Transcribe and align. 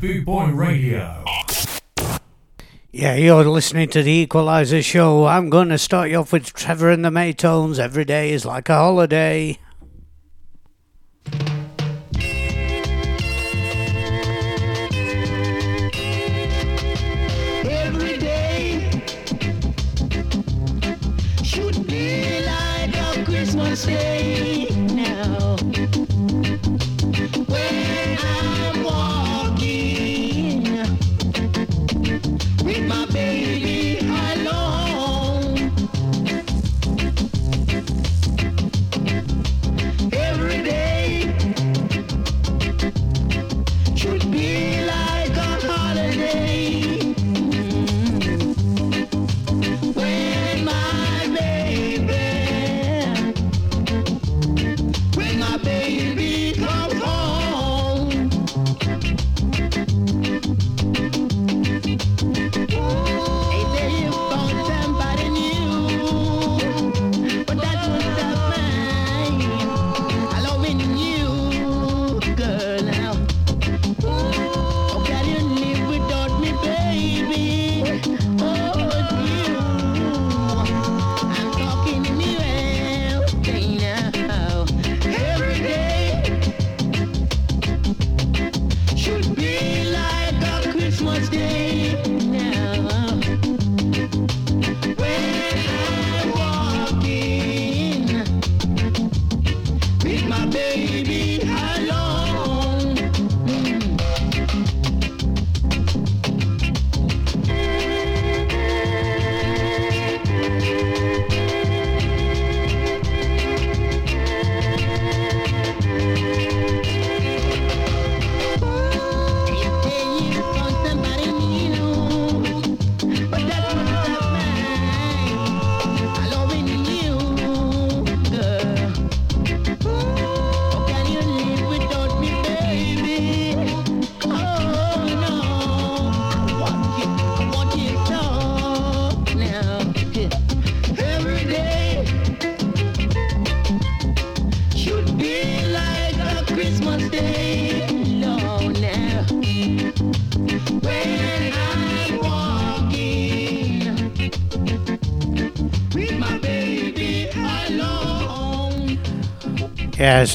Boot 0.00 0.24
Boy 0.24 0.46
Radio. 0.50 1.24
Yeah, 2.92 3.16
you're 3.16 3.44
listening 3.44 3.88
to 3.90 4.02
the 4.04 4.12
Equalizer 4.12 4.80
Show. 4.80 5.26
I'm 5.26 5.50
going 5.50 5.70
to 5.70 5.78
start 5.78 6.10
you 6.10 6.18
off 6.18 6.32
with 6.32 6.52
Trevor 6.52 6.90
and 6.90 7.04
the 7.04 7.10
Maytones. 7.10 7.80
Every 7.80 8.04
day 8.04 8.30
is 8.32 8.44
like 8.44 8.68
a 8.68 8.76
holiday. 8.76 9.58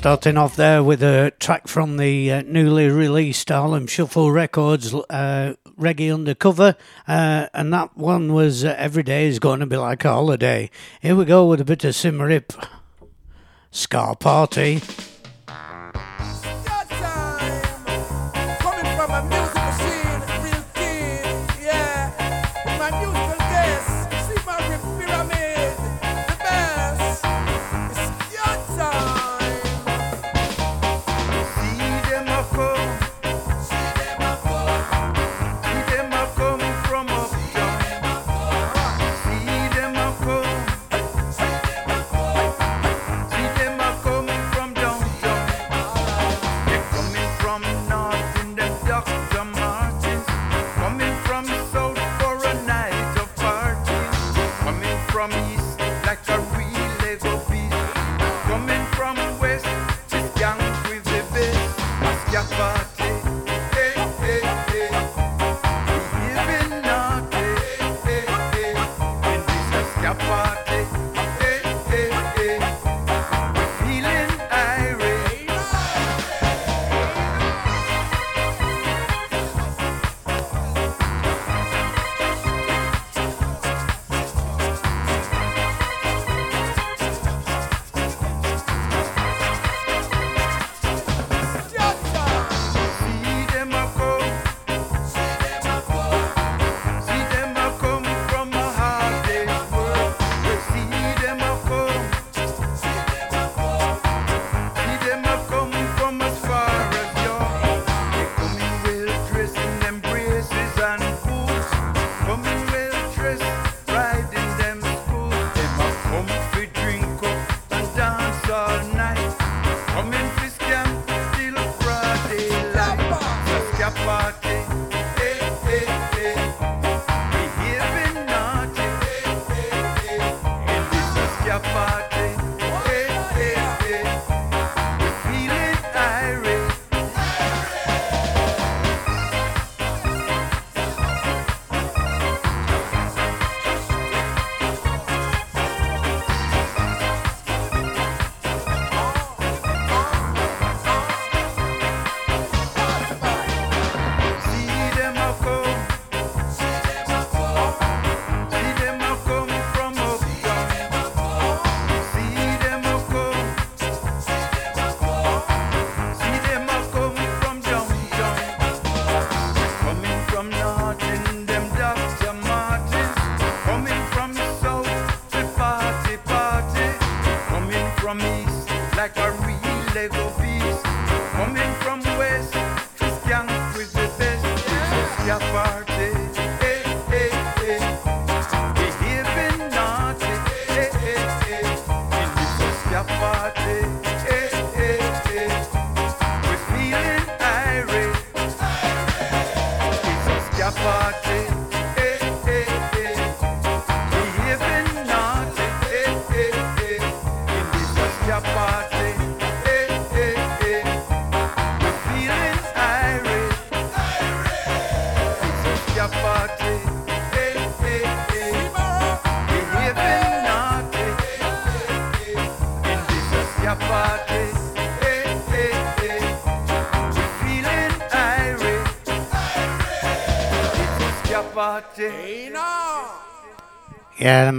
Starting 0.04 0.36
off 0.36 0.58
there 0.58 0.84
with 0.84 1.02
a 1.02 1.32
track 1.40 1.66
from 1.66 1.96
the 1.96 2.30
uh, 2.30 2.42
newly 2.42 2.90
released 2.90 3.48
Harlem 3.48 3.88
Shuffle 3.88 4.32
Records, 4.34 4.94
uh, 4.94 5.54
Reggae 5.80 6.14
Undercover, 6.14 6.76
uh, 7.08 7.48
and 7.54 7.72
that 7.72 7.96
one 7.96 8.34
was 8.34 8.66
uh, 8.66 8.76
Every 8.78 9.04
Day 9.04 9.28
is 9.28 9.40
Going 9.40 9.62
to 9.62 9.66
Be 9.66 9.78
Like 9.78 10.04
a 10.04 10.10
Holiday. 10.12 10.70
Here 11.02 11.16
we 11.16 11.24
go 11.24 11.48
with 11.48 11.62
a 11.62 11.64
bit 11.64 11.86
of 11.86 11.94
Symarip, 11.94 12.68
Scar 13.72 14.18
Party. 14.18 14.82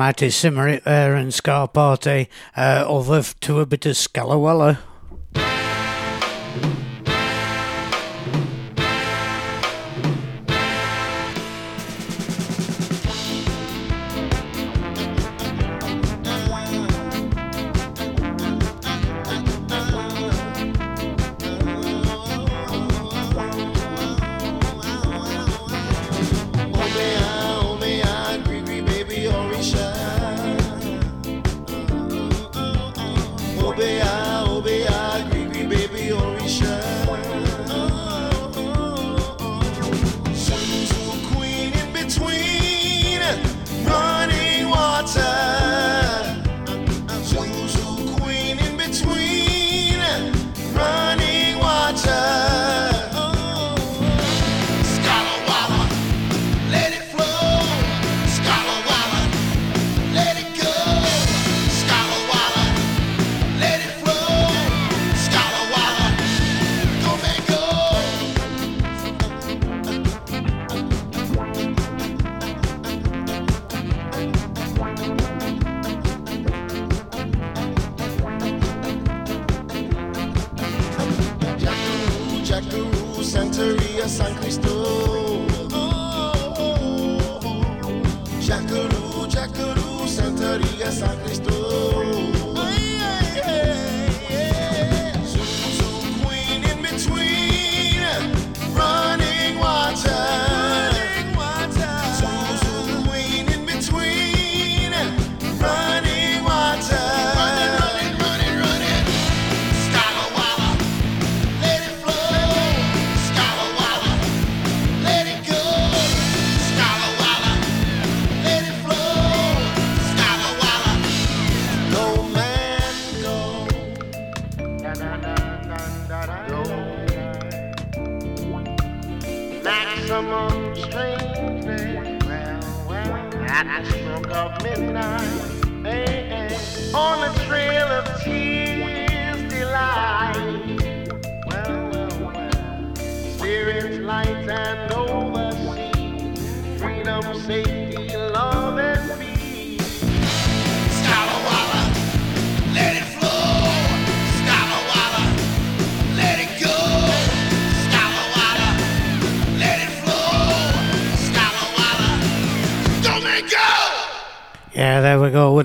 mighty 0.05 0.29
Symarip 0.29 0.83
there 0.83 1.15
and 1.15 1.33
Scarpati, 1.33 2.29
uh, 2.59 2.85
other 2.87 3.23
to 3.41 3.61
a 3.61 3.65
bit 3.65 3.87
of 3.87 3.95
Scalawella. 3.95 4.77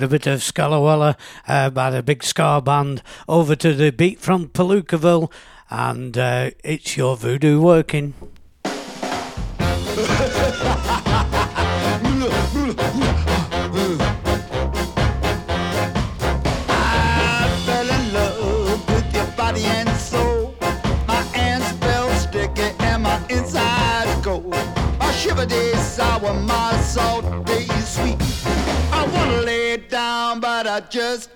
bit 0.10 0.28
of 0.28 0.40
Scalawella 0.40 1.18
uh, 1.48 1.70
by 1.70 1.90
the 1.92 2.04
Big 2.04 2.24
Scar 2.24 2.62
Band, 2.62 3.02
over 3.28 3.56
to 3.56 3.74
the 3.74 3.92
beat 3.92 4.20
from 4.20 4.50
Palookaville, 4.50 5.32
and 5.70 6.18
uh, 6.18 6.52
it's 6.64 6.98
your 6.98 7.16
voodoo 7.16 7.62
working. 7.62 8.14
just 30.90 31.36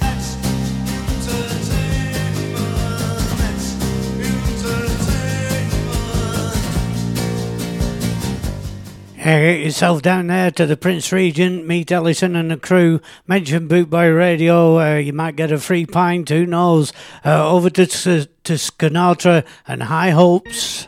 Yeah, 9.23 9.39
get 9.39 9.59
yourself 9.59 10.01
down 10.01 10.27
there 10.27 10.49
to 10.49 10.65
the 10.65 10.75
Prince 10.75 11.11
Regent, 11.11 11.67
meet 11.67 11.91
Ellison 11.91 12.35
and 12.35 12.49
the 12.49 12.57
crew, 12.57 13.01
mention 13.27 13.69
Bootboy 13.69 14.17
Radio, 14.17 14.79
uh, 14.79 14.95
you 14.95 15.13
might 15.13 15.35
get 15.35 15.51
a 15.51 15.59
free 15.59 15.85
pint, 15.85 16.29
who 16.29 16.47
knows. 16.47 16.91
Uh, 17.23 17.47
over 17.47 17.69
to, 17.69 17.85
to, 17.85 18.25
to 18.45 18.57
and 19.67 19.83
High 19.83 20.09
Hopes. 20.09 20.87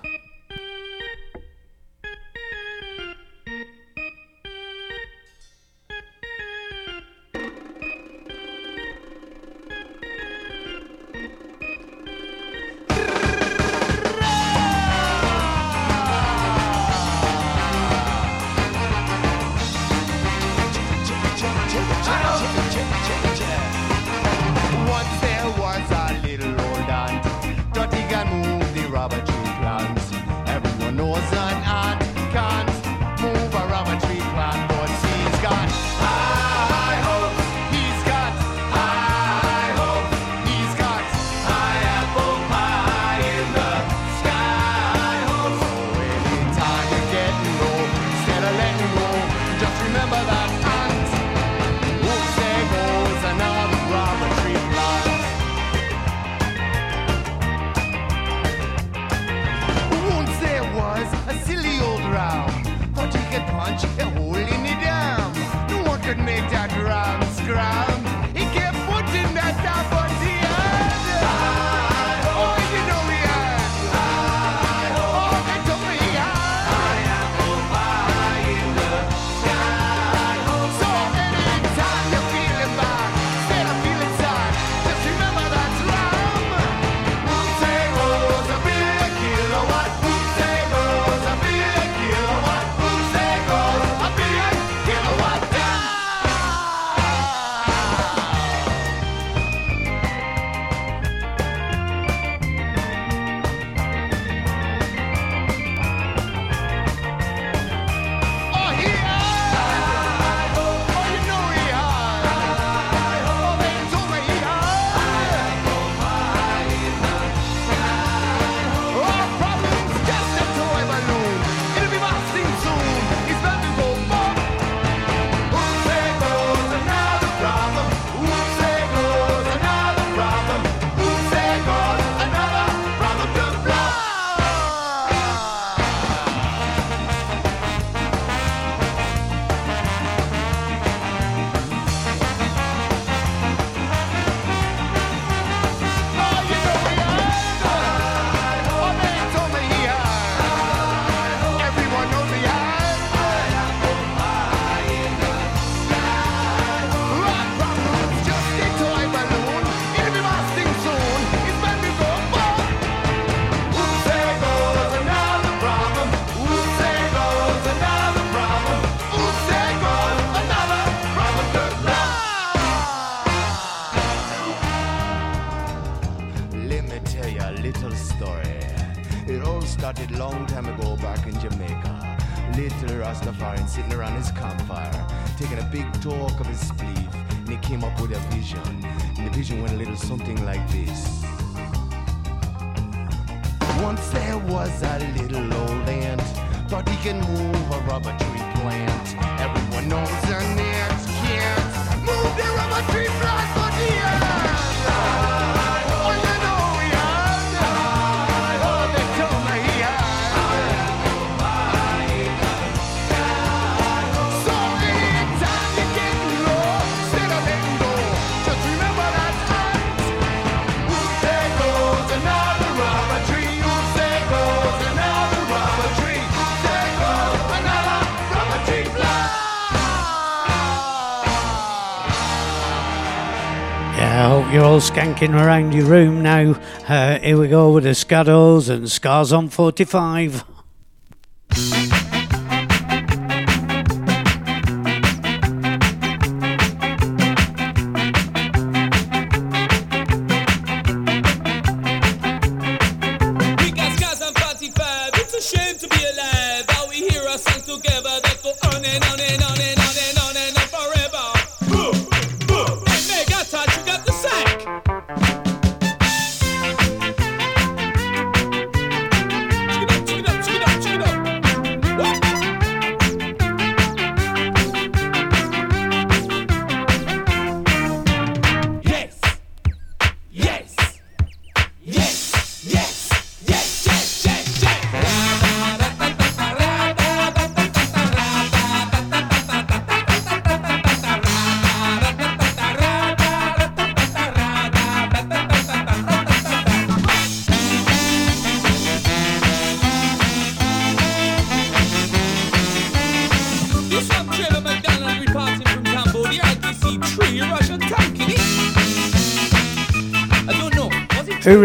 I 234.13 234.27
hope 234.27 234.53
you're 234.53 234.63
all 234.63 234.79
skanking 234.79 235.33
around 235.33 235.73
your 235.73 235.85
room 235.85 236.21
now. 236.21 236.51
Uh, 236.87 237.17
here 237.17 237.35
we 237.35 237.47
go 237.47 237.71
with 237.71 237.85
the 237.85 237.95
Scuddles 237.95 238.69
and 238.69 238.87
Scars 238.87 239.33
on 239.33 239.49
45. 239.49 240.52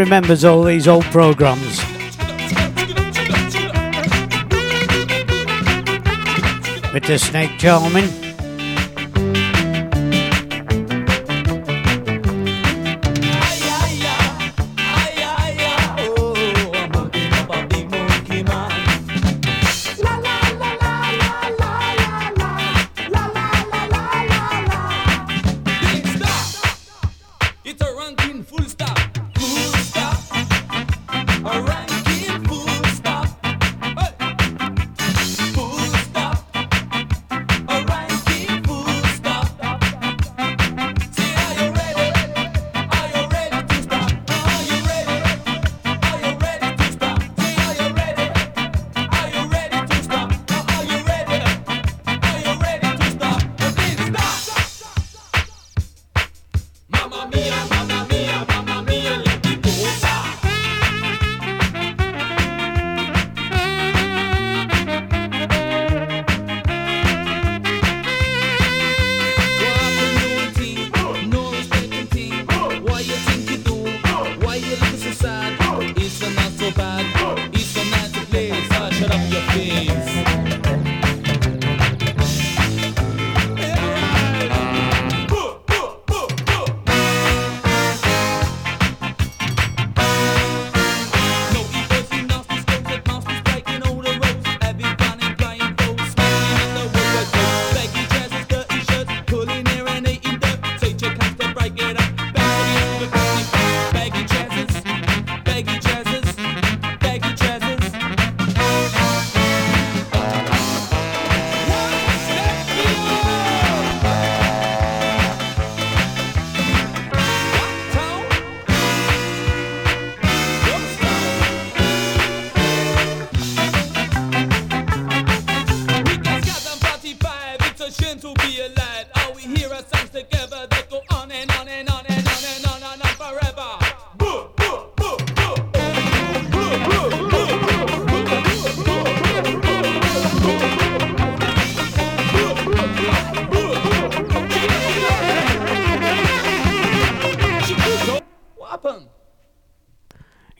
remembers 0.09 0.43
all 0.43 0.63
these 0.63 0.89
old 0.89 1.05
programs. 1.05 1.81
Mr. 6.95 7.21
Snake 7.21 7.51
Charming. 7.59 8.28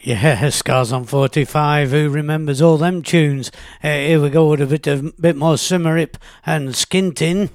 Yeah, 0.09 0.49
Scars 0.49 0.91
on 0.91 1.05
45, 1.05 1.91
who 1.91 2.09
remembers 2.09 2.63
all 2.63 2.79
them 2.79 3.03
tunes? 3.03 3.53
Uh, 3.85 3.89
here 3.89 4.23
we 4.23 4.31
go 4.31 4.49
with 4.49 4.63
a 4.63 4.67
bit, 4.67 4.87
of, 4.87 5.15
bit 5.21 5.37
more 5.37 5.57
Symarip 5.57 6.15
and 6.47 6.71
Skintin. 6.71 7.51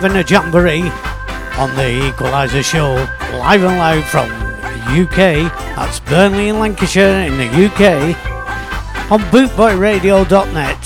Having 0.00 0.16
a 0.16 0.24
jamboree 0.24 0.88
on 1.58 1.76
the 1.76 2.08
Equalizer 2.08 2.62
show, 2.62 2.94
live 3.34 3.62
and 3.62 3.76
live 3.76 4.02
from 4.06 4.30
the 4.30 5.02
UK. 5.02 5.52
That's 5.76 6.00
Burnley 6.00 6.48
in 6.48 6.58
Lancashire 6.58 7.26
in 7.26 7.36
the 7.36 7.44
UK 7.66 8.16
on 9.10 9.20
bootboyradio.net. 9.30 10.79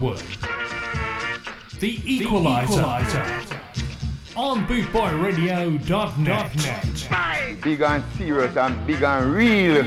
Woodward. 0.00 0.22
The 1.80 2.00
Equalizer. 2.04 2.84
On 4.36 4.64
bootboyradio.net. 4.66 7.62
Big 7.62 7.80
and 7.80 8.04
serious 8.16 8.56
and 8.56 8.86
big 8.86 9.02
and 9.02 9.34
real. 9.34 9.84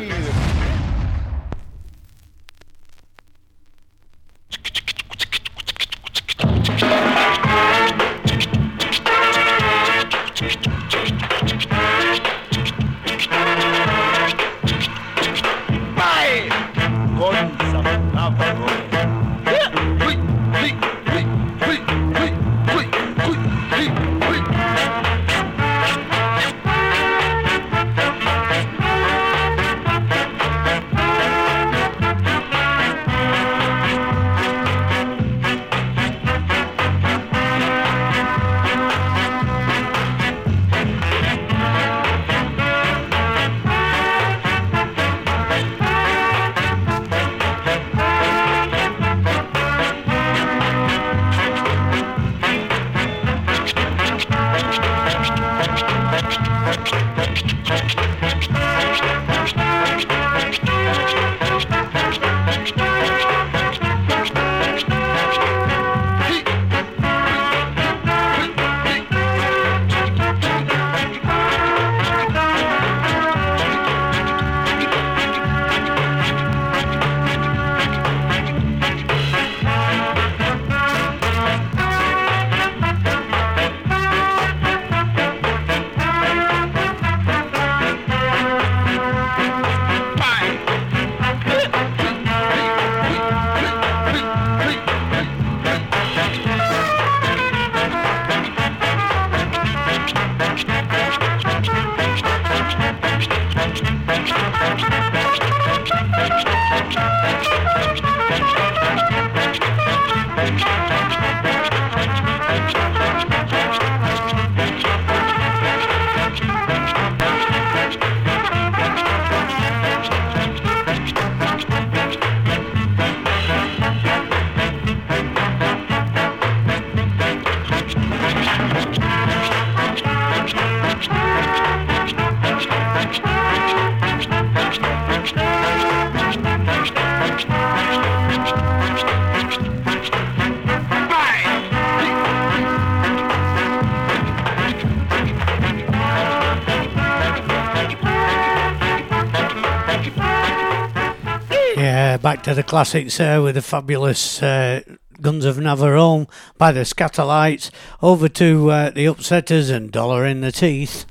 To 152.51 152.55
the 152.55 152.63
classics 152.63 153.17
there 153.17 153.41
with 153.41 153.55
the 153.55 153.61
fabulous 153.61 154.43
uh, 154.43 154.81
Guns 155.21 155.45
of 155.45 155.55
Navarone 155.55 156.29
by 156.57 156.73
the 156.73 156.81
Skatalites. 156.81 157.71
Over 158.01 158.27
to 158.27 158.69
uh, 158.69 158.89
the 158.89 159.05
Upsetters 159.05 159.71
and 159.73 159.89
Dollar 159.89 160.25
in 160.25 160.41
the 160.41 160.51
Teeth. 160.51 161.05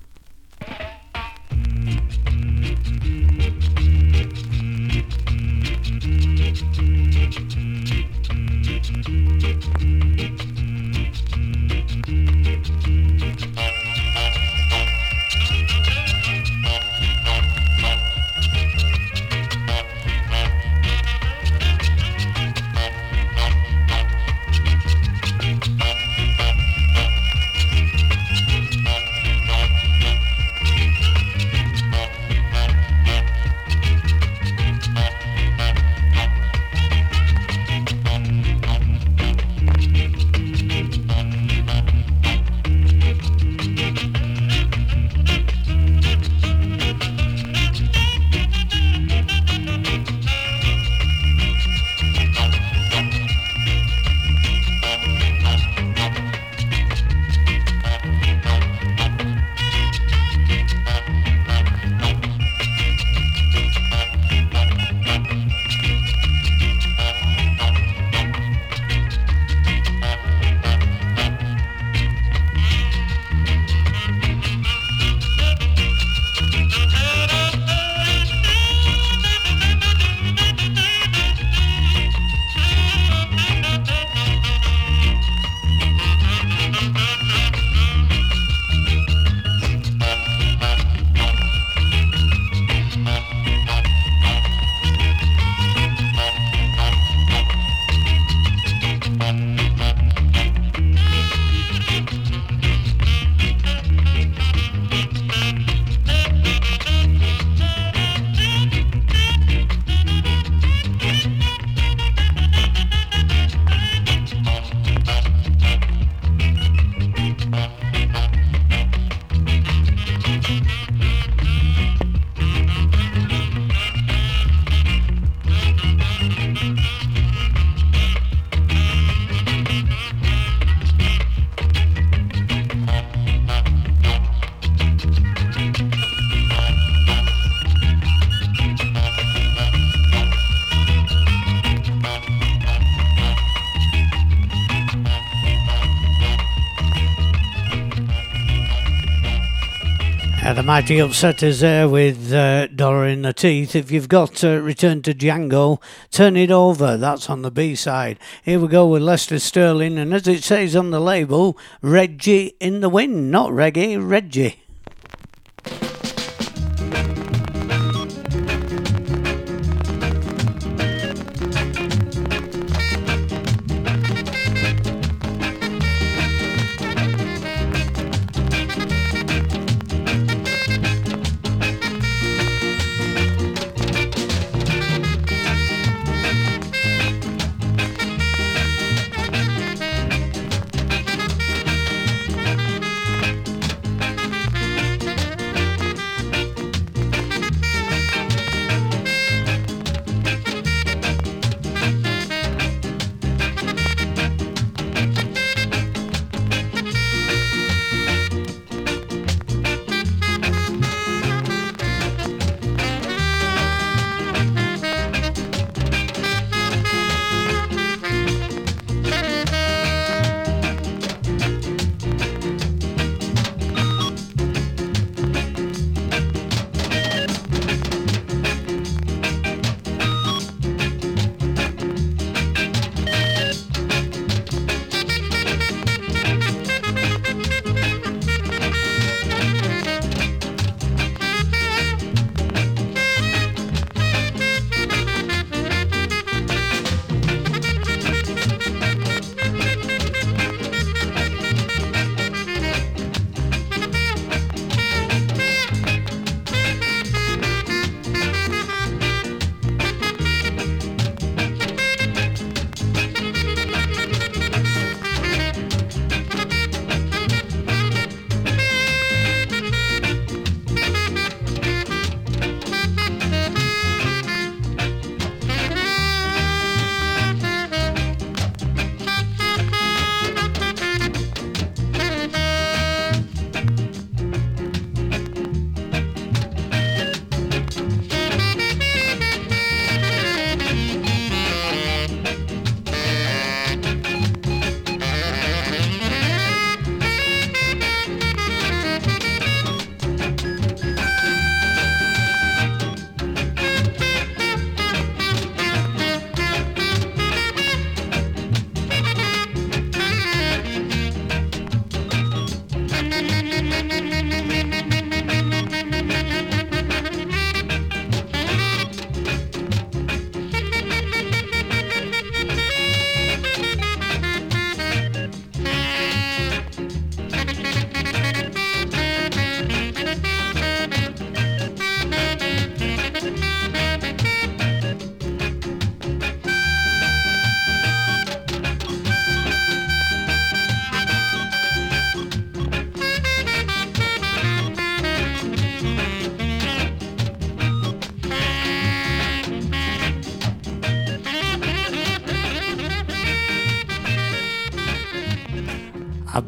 Mighty 150.71 150.99
upsetters 150.99 151.63
there 151.63 151.89
with 151.89 152.33
uh, 152.33 152.69
Dollar 152.69 153.05
in 153.05 153.23
the 153.23 153.33
Teeth. 153.33 153.75
If 153.75 153.91
you've 153.91 154.09
got 154.09 154.45
uh, 154.45 154.61
Return 154.61 155.03
to 155.03 155.13
Django, 155.13 155.83
turn 156.13 156.37
it 156.37 156.53
over. 156.53 156.97
That's 156.97 157.29
on 157.29 157.43
the 157.43 157.51
B 157.51 157.75
side. 157.75 158.21
Here 158.45 158.61
we 158.61 158.69
go 158.69 158.87
with 158.87 159.03
Lester 159.03 159.41
Sterling, 159.41 159.99
and 159.99 160.15
as 160.15 160.29
it 160.29 160.45
says 160.45 160.77
on 160.77 160.93
the 160.93 161.01
label, 161.01 161.59
Reggie 161.83 162.55
in 162.61 162.83
the 162.83 162.89
wind, 162.89 163.33
not 163.33 163.51
reggae, 163.51 163.99
Reggie. 164.01 164.61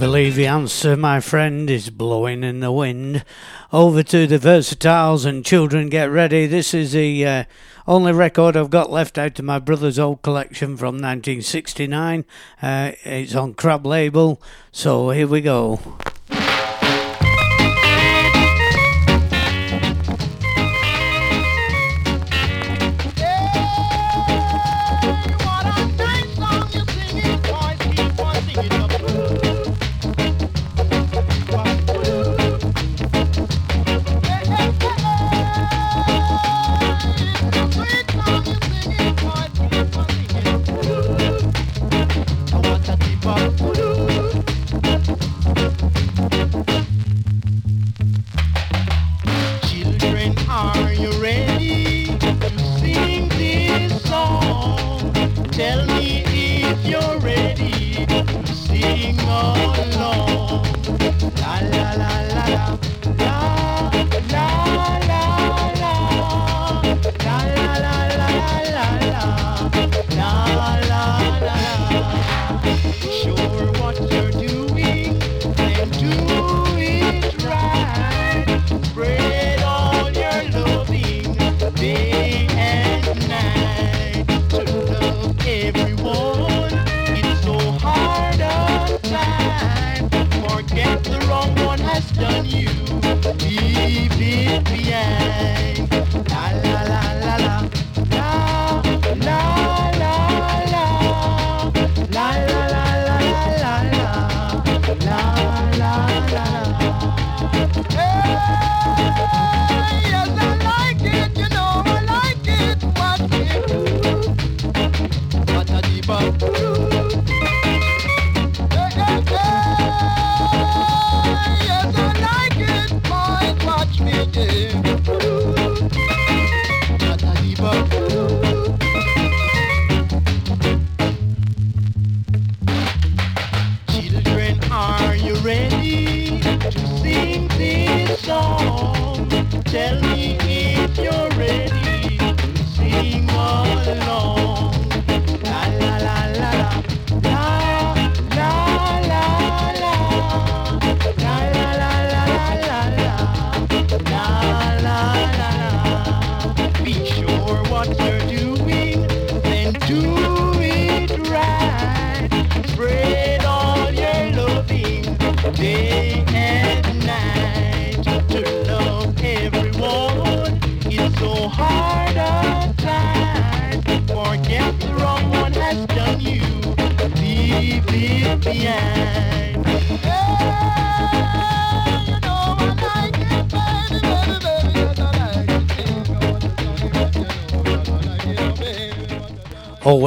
believe 0.03 0.35
the 0.35 0.49
answer, 0.49 0.97
my 0.97 1.21
friend, 1.21 1.71
is 1.71 1.89
blowing 1.89 2.43
in 2.43 2.59
the 2.59 2.73
wind. 2.73 3.25
Over 3.73 4.03
to 4.03 4.27
the 4.27 4.37
versatiles 4.37 5.25
and 5.25 5.47
children, 5.47 5.89
get 5.91 6.11
ready. 6.11 6.49
This 6.49 6.75
is 6.75 6.91
the 6.91 7.25
uh, 7.25 7.45
only 7.87 8.13
record 8.13 8.57
I've 8.57 8.69
got 8.69 8.91
left 8.91 9.17
out 9.17 9.39
of 9.39 9.45
my 9.45 9.61
brother's 9.61 10.01
old 10.01 10.23
collection 10.23 10.77
from 10.77 10.97
1969. 10.97 12.25
Uh, 12.61 12.93
it's 13.05 13.37
on 13.37 13.55
Crab 13.55 13.87
Label, 13.87 14.43
so 14.73 15.11
here 15.11 15.29
we 15.29 15.41
go. 15.41 15.79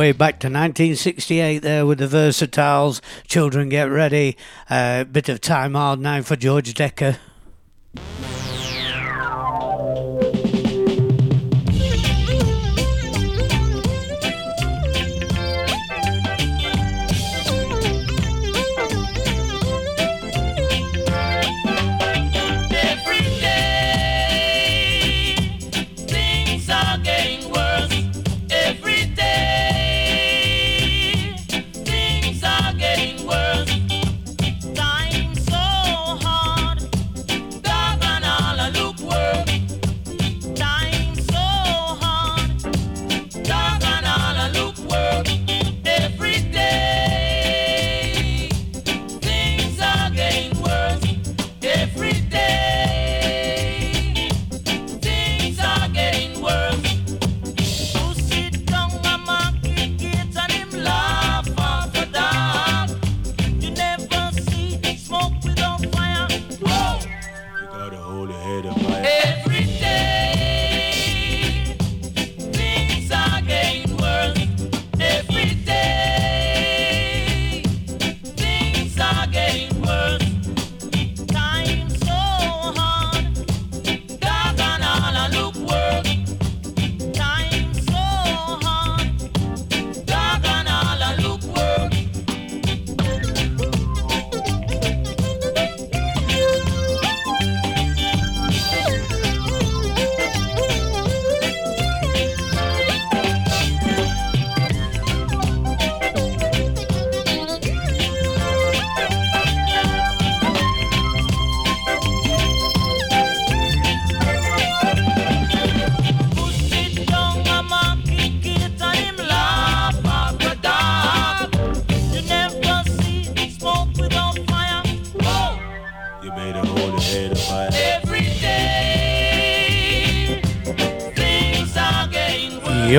way 0.05 0.11
back 0.11 0.39
to 0.39 0.45
1968 0.47 1.63
there 1.63 1.83
with 1.83 1.97
the 1.97 2.05
Versatiles, 2.05 3.01
Children 3.25 3.69
Get 3.69 3.89
Ready, 3.89 4.37
a 4.69 5.01
uh, 5.01 5.03
bit 5.03 5.29
of 5.29 5.41
time 5.41 5.73
hard 5.73 5.99
now 5.99 6.21
for 6.21 6.35
George 6.35 6.75
Dekker. 6.75 7.17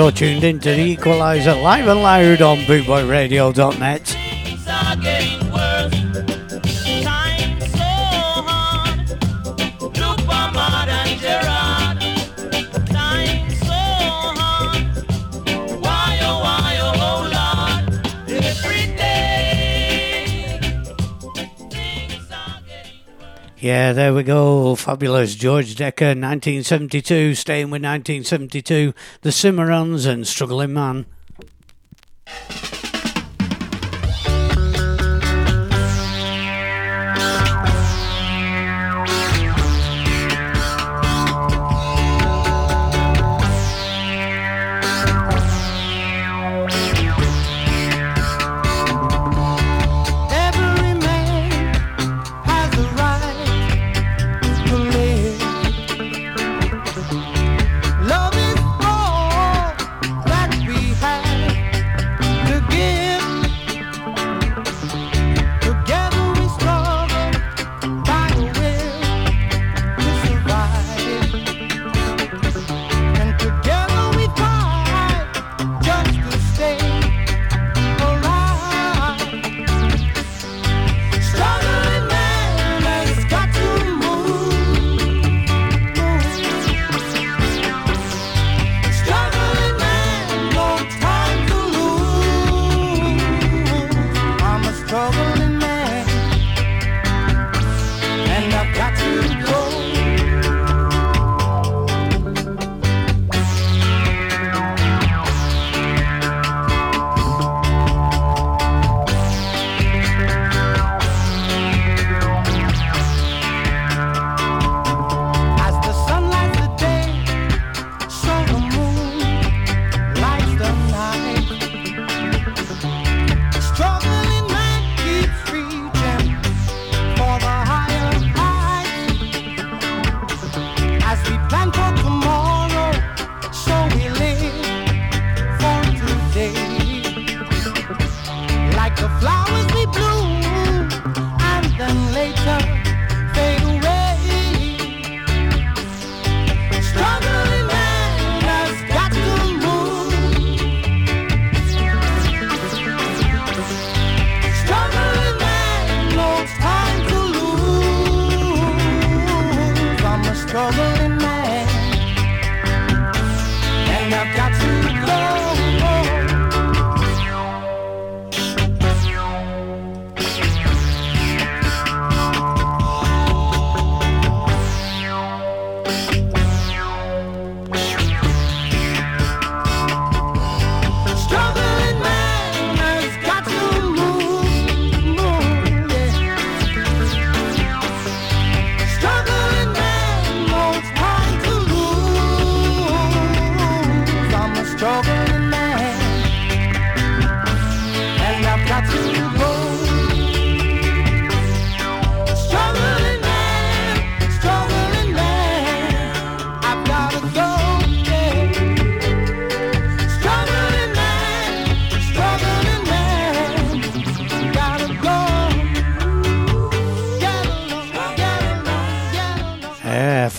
You're 0.06 0.12
tuned 0.12 0.44
the 0.60 0.96
Equaliser 0.96 1.60
live 1.60 1.88
and 1.88 2.00
loud 2.00 2.40
on 2.40 2.58
bootboyradio.net. 2.58 4.15
Yeah, 23.66 23.94
there 23.94 24.14
we 24.14 24.22
go. 24.22 24.76
Fabulous. 24.76 25.34
George 25.34 25.74
Dekker, 25.74 26.14
1972, 26.14 27.34
staying 27.34 27.64
with 27.64 27.82
1972, 27.82 28.94
The 29.22 29.30
Cimarrons 29.30 30.06
and 30.06 30.24
Struggling 30.24 30.72
Man. 30.72 31.04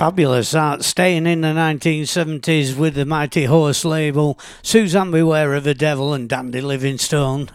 fabulous 0.07 0.53
art, 0.53 0.85
Staying 0.85 1.27
in 1.27 1.41
the 1.41 1.49
1970s 1.49 2.77
with 2.77 2.93
the 2.93 3.05
Mighty 3.05 3.43
Horse 3.43 3.83
label, 3.83 4.39
Suzanne 4.61 5.11
Beware 5.11 5.53
of 5.53 5.65
the 5.65 5.73
Devil 5.73 6.13
and 6.13 6.29
Dandy 6.29 6.61
Livingstone. 6.61 7.49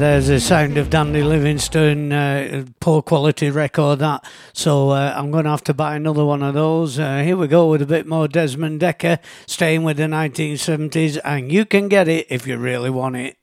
there's 0.00 0.28
the 0.28 0.40
sound 0.40 0.78
of 0.78 0.88
Dandy 0.88 1.22
Livingstone, 1.22 2.10
uh, 2.10 2.64
poor 2.80 3.02
quality 3.02 3.50
record 3.50 3.98
that. 3.98 4.24
So 4.54 4.90
uh, 4.90 5.12
I'm 5.14 5.30
going 5.30 5.44
to 5.44 5.50
have 5.50 5.64
to 5.64 5.74
buy 5.74 5.94
another 5.94 6.24
one 6.24 6.42
of 6.42 6.54
those. 6.54 6.98
Uh, 6.98 7.18
here 7.18 7.36
we 7.36 7.46
go 7.46 7.68
with 7.68 7.82
a 7.82 7.86
bit 7.86 8.06
more 8.06 8.26
Desmond 8.26 8.80
Dekker, 8.80 9.18
staying 9.46 9.82
with 9.82 9.98
the 9.98 10.04
1970s, 10.04 11.20
and 11.22 11.52
you 11.52 11.66
can 11.66 11.88
get 11.88 12.08
it 12.08 12.26
if 12.30 12.46
you 12.46 12.56
really 12.56 12.88
want 12.88 13.16
it. 13.16 13.36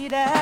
see 0.00 0.08
that. 0.08 0.39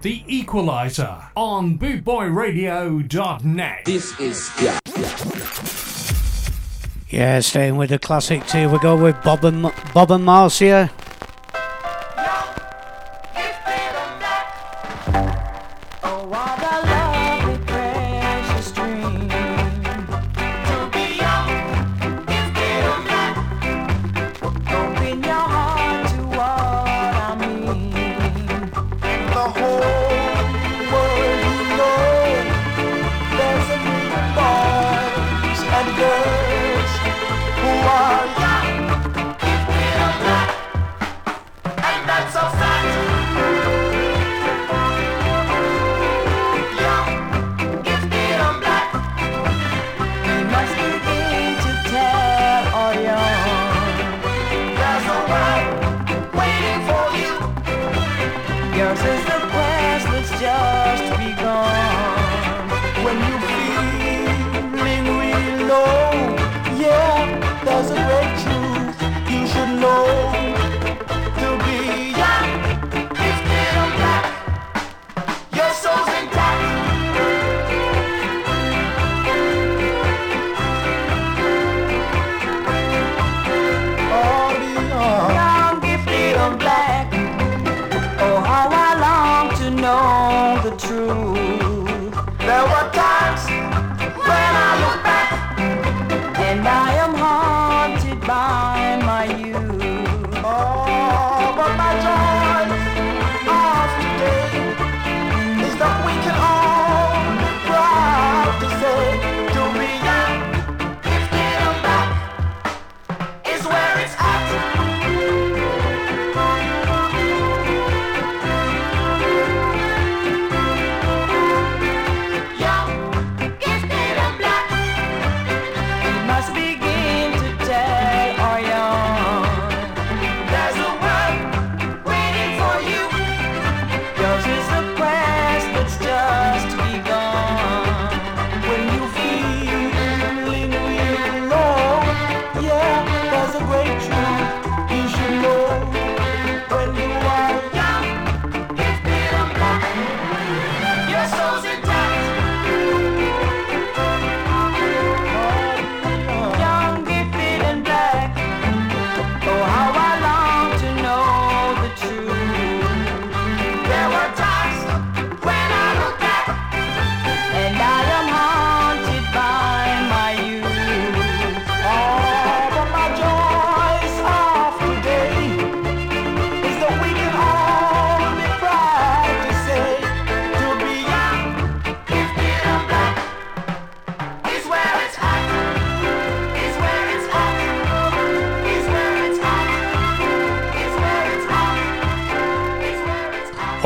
The 0.00 0.22
Equalizer 0.28 1.24
on 1.34 1.76
bootboyradio.net. 1.76 3.84
This 3.84 4.20
is 4.20 4.48
yeah. 4.62 4.78
Yeah, 7.08 7.40
staying 7.40 7.74
with 7.76 7.90
the 7.90 7.98
classics 7.98 8.52
here. 8.52 8.68
We 8.68 8.78
go 8.78 8.94
with 8.96 9.20
Bob 9.24 9.44
and 9.44 9.72
Bob 9.92 10.12
and 10.12 10.24
Marcia. 10.24 10.88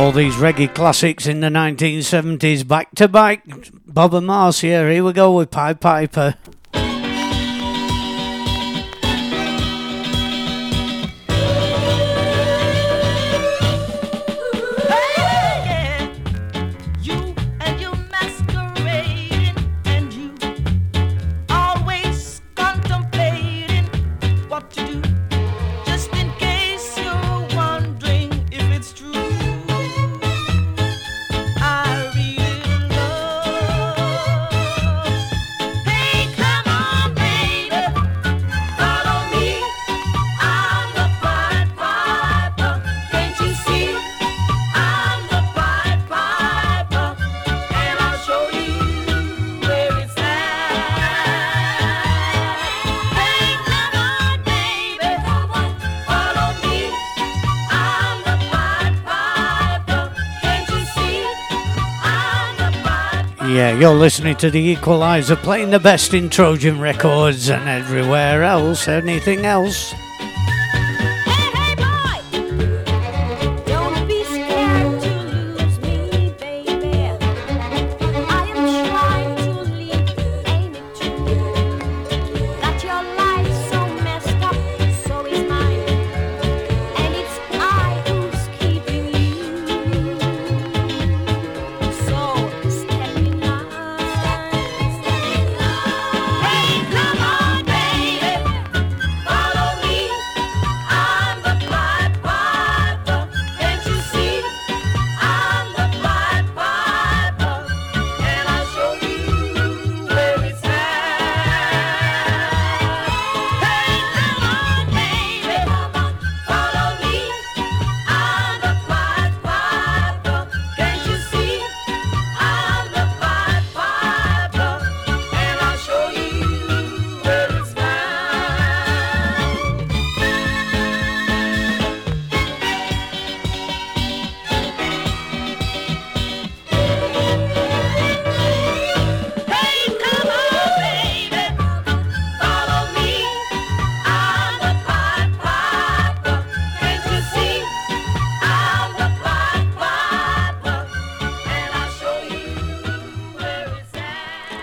All 0.03 0.11
these 0.11 0.35
reggae 0.35 0.75
classics 0.75 1.29
in 1.29 1.39
the 1.39 1.47
1970s 1.47 2.67
back 2.67 2.93
to 2.97 3.07
back. 3.07 3.45
Bob 3.87 4.15
and 4.15 4.27
Marcia. 4.27 4.67
Here 4.67 5.05
we 5.05 5.13
go 5.13 5.31
with 5.31 5.53
Pied 5.53 5.81
Piper. 5.81 6.35
listening 64.03 64.35
to 64.35 64.51
The 64.51 64.59
Equalizer, 64.59 65.37
playing 65.37 65.71
the 65.71 65.79
best 65.79 66.13
in 66.13 66.29
Trojan 66.29 66.81
Records 66.81 67.49
and 67.49 67.69
everywhere 67.69 68.43
else. 68.43 68.89
Anything 68.89 69.47
else? 69.47 69.95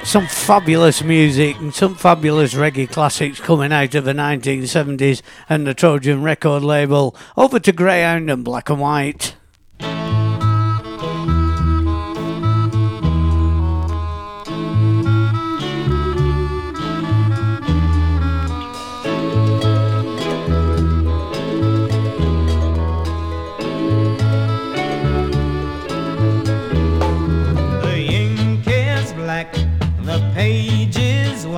some 0.10 0.26
fabulous 0.26 1.04
music 1.04 1.56
and 1.58 1.72
some 1.72 1.94
fabulous 1.94 2.56
reggae 2.56 2.90
classics 2.90 3.40
coming 3.40 3.72
out 3.72 3.94
of 3.94 4.06
the 4.06 4.12
1970s 4.12 5.22
and 5.48 5.68
the 5.68 5.76
Trojan 5.76 6.24
record 6.24 6.64
label. 6.64 7.16
Over 7.38 7.60
to 7.60 7.72
Greyhound 7.72 8.28
and 8.32 8.44
Black 8.44 8.72
and 8.72 8.80
White. 8.80 9.36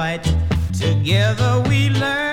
white. 0.01 0.35
Together 0.73 1.63
we 1.69 1.89
learn. 1.89 2.30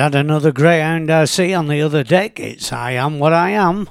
had 0.00 0.14
another 0.14 0.50
greyhound 0.50 1.10
I 1.10 1.26
see 1.26 1.52
on 1.52 1.68
the 1.68 1.82
other 1.82 2.02
deck. 2.02 2.40
It's 2.40 2.72
I 2.72 2.92
am 2.92 3.18
what 3.18 3.34
I 3.34 3.50
am. 3.50 3.86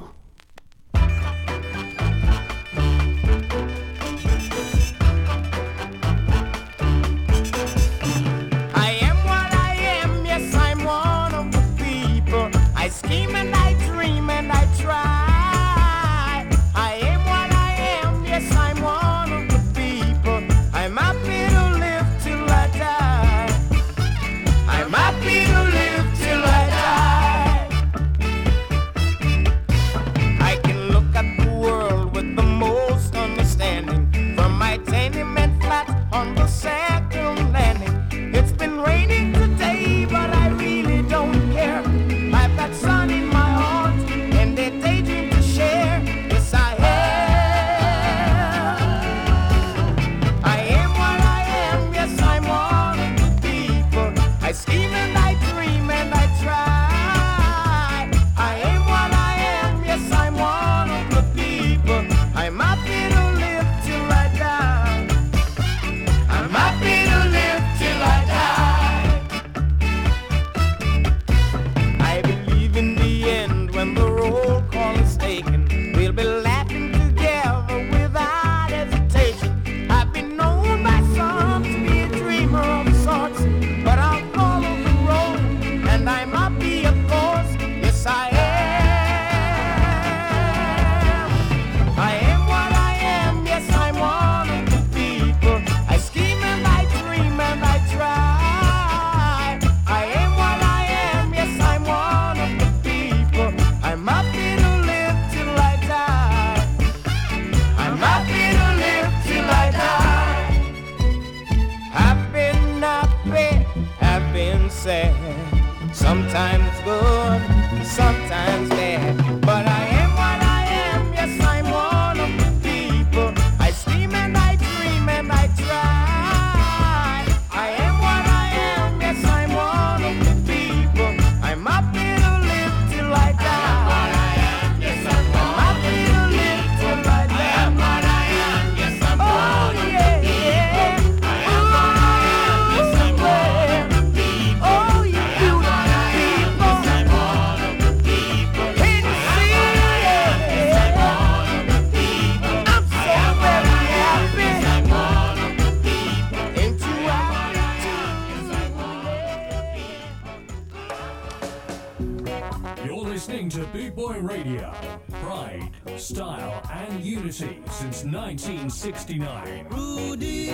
69. 169.00 169.66
Rudy. 169.70 170.52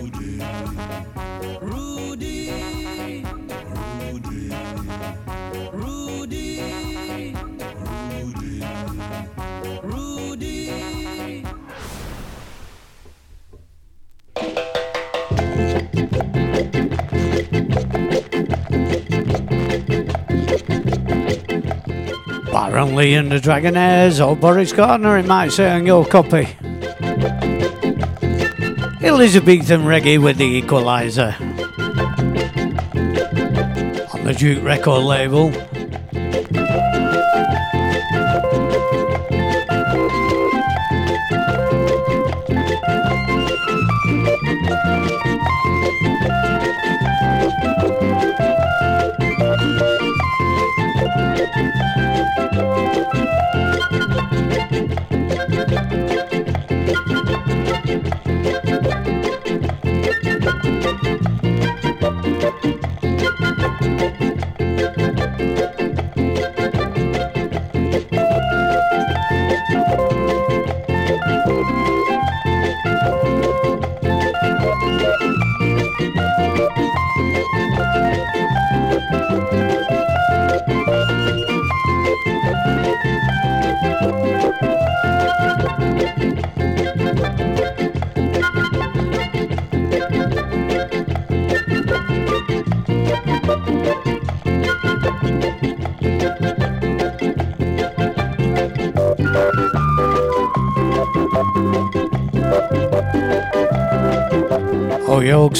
Rudy. 0.00 0.40
Rudy. 1.60 2.00
Rudy. 2.16 3.24
Rudy. 4.10 4.52
Rudy. 8.22 8.62
Rudy. 9.82 11.44
Byron 22.50 22.96
Lee 22.96 23.12
and 23.14 23.30
the 23.30 23.38
Dragonaires, 23.38 24.26
or 24.26 24.34
Boris 24.34 24.72
Gardiner, 24.72 25.18
it 25.18 25.26
might 25.26 25.52
say 25.52 25.70
on 25.70 25.84
your 25.84 26.06
copy. 26.06 26.48
Elizabethan 29.18 29.80
reggae 29.80 30.22
with 30.22 30.36
the 30.36 30.44
equalizer 30.44 31.34
on 34.14 34.22
the 34.22 34.32
Duke 34.38 34.62
record 34.62 35.02
label. 35.02 35.50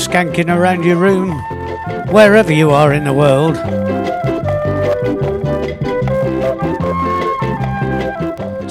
skanking 0.09 0.49
around 0.49 0.85
your 0.85 0.97
room, 0.97 1.31
wherever 2.11 2.51
you 2.51 2.71
are 2.71 2.95
in 2.95 3.05
the 3.05 3.13
world. 3.13 3.57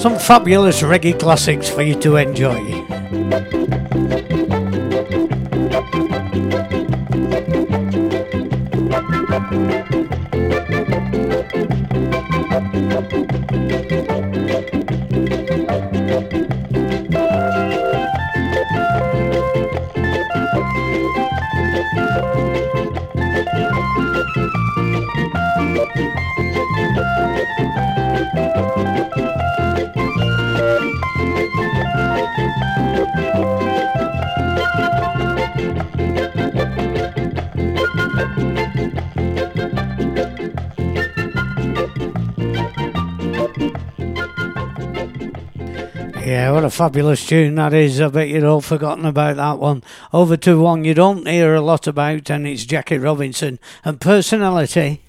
Some 0.00 0.18
fabulous 0.18 0.82
reggae 0.82 1.18
classics 1.18 1.68
for 1.68 1.82
you 1.82 1.94
to 2.00 2.16
enjoy. 2.16 2.77
a 46.68 46.70
fabulous 46.70 47.24
tune 47.26 47.54
that 47.54 47.72
is. 47.72 47.98
I 47.98 48.08
bet 48.08 48.28
you'd 48.28 48.44
all 48.44 48.60
forgotten 48.60 49.06
about 49.06 49.36
that 49.36 49.58
one. 49.58 49.82
Over 50.12 50.36
to 50.36 50.60
one 50.60 50.84
you 50.84 50.92
don't 50.92 51.26
hear 51.26 51.54
a 51.54 51.62
lot 51.62 51.86
about, 51.86 52.28
and 52.28 52.46
it's 52.46 52.66
Jackie 52.66 52.98
Robinson 52.98 53.58
and 53.86 53.98
personality. 53.98 55.07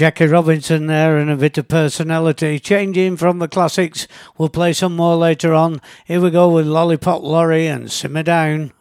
Jackie 0.00 0.28
Robinson 0.28 0.86
there 0.86 1.18
and 1.18 1.30
a 1.30 1.36
bit 1.36 1.58
of 1.58 1.68
personality. 1.68 2.58
Changing 2.58 3.18
from 3.18 3.38
the 3.38 3.46
classics, 3.46 4.08
we'll 4.38 4.48
play 4.48 4.72
some 4.72 4.96
more 4.96 5.14
later 5.14 5.52
on. 5.52 5.78
Here 6.06 6.22
we 6.22 6.30
go 6.30 6.48
with 6.48 6.66
Lollipop 6.66 7.20
Lorry 7.20 7.66
and 7.66 7.92
Simmer 7.92 8.22
Down. 8.22 8.72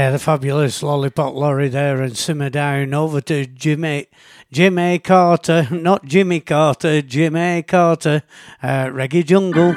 Yeah, 0.00 0.12
the 0.12 0.18
fabulous 0.18 0.82
Lollipop 0.82 1.34
Lorry 1.34 1.68
there 1.68 2.00
and 2.00 2.16
simmer 2.16 2.48
down 2.48 2.94
over 2.94 3.20
to 3.20 3.44
Jimmy 3.44 4.06
Jimmy 4.50 4.98
Carter, 4.98 5.68
not 5.70 6.06
Jimmy 6.06 6.40
Carter, 6.40 7.02
Jimmy 7.02 7.62
Carter, 7.62 8.22
uh, 8.62 8.86
Reggae 8.86 9.26
Jungle. 9.26 9.76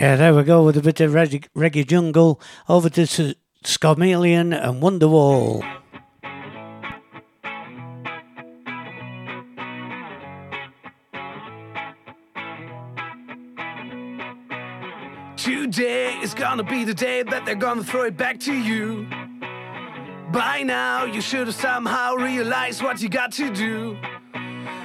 Yeah, 0.00 0.16
there 0.16 0.34
we 0.34 0.44
go 0.44 0.64
with 0.64 0.78
a 0.78 0.80
bit 0.80 0.98
of 1.02 1.12
reggae, 1.12 1.44
reggae 1.54 1.86
jungle 1.86 2.40
over 2.70 2.88
to 2.88 3.02
S- 3.02 3.34
Scomelian 3.62 4.58
and 4.58 4.82
Wonderwall. 4.82 5.60
Today 15.36 16.14
is 16.22 16.32
gonna 16.32 16.62
be 16.64 16.84
the 16.84 16.94
day 16.94 17.22
that 17.22 17.44
they're 17.44 17.54
gonna 17.54 17.84
throw 17.84 18.04
it 18.04 18.16
back 18.16 18.40
to 18.40 18.54
you. 18.54 19.06
By 20.32 20.62
now, 20.62 21.04
you 21.04 21.20
should 21.20 21.46
have 21.46 21.54
somehow 21.54 22.14
realized 22.14 22.82
what 22.82 23.02
you 23.02 23.10
got 23.10 23.32
to 23.32 23.50
do. 23.52 23.98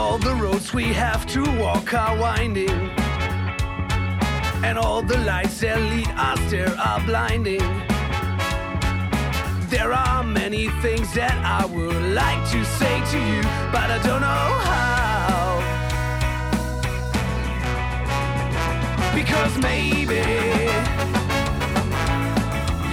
All 0.00 0.16
the 0.16 0.34
roads 0.36 0.72
we 0.72 0.84
have 0.84 1.26
to 1.26 1.42
walk 1.60 1.92
are 1.92 2.16
winding. 2.16 2.78
And 4.66 4.78
all 4.78 5.02
the 5.02 5.18
lights 5.18 5.60
that 5.60 5.78
lead 5.92 6.08
us 6.30 6.40
there 6.50 6.74
are 6.88 7.00
blinding. 7.10 7.66
There 9.68 9.92
are 9.92 10.22
many 10.24 10.68
things 10.84 11.12
that 11.20 11.36
I 11.58 11.66
would 11.66 12.02
like 12.22 12.42
to 12.54 12.64
say 12.78 12.96
to 13.12 13.18
you, 13.30 13.42
but 13.74 13.88
I 13.96 13.98
don't 14.08 14.22
know 14.28 14.48
how. 14.70 15.48
Because 19.20 19.54
maybe 19.70 20.22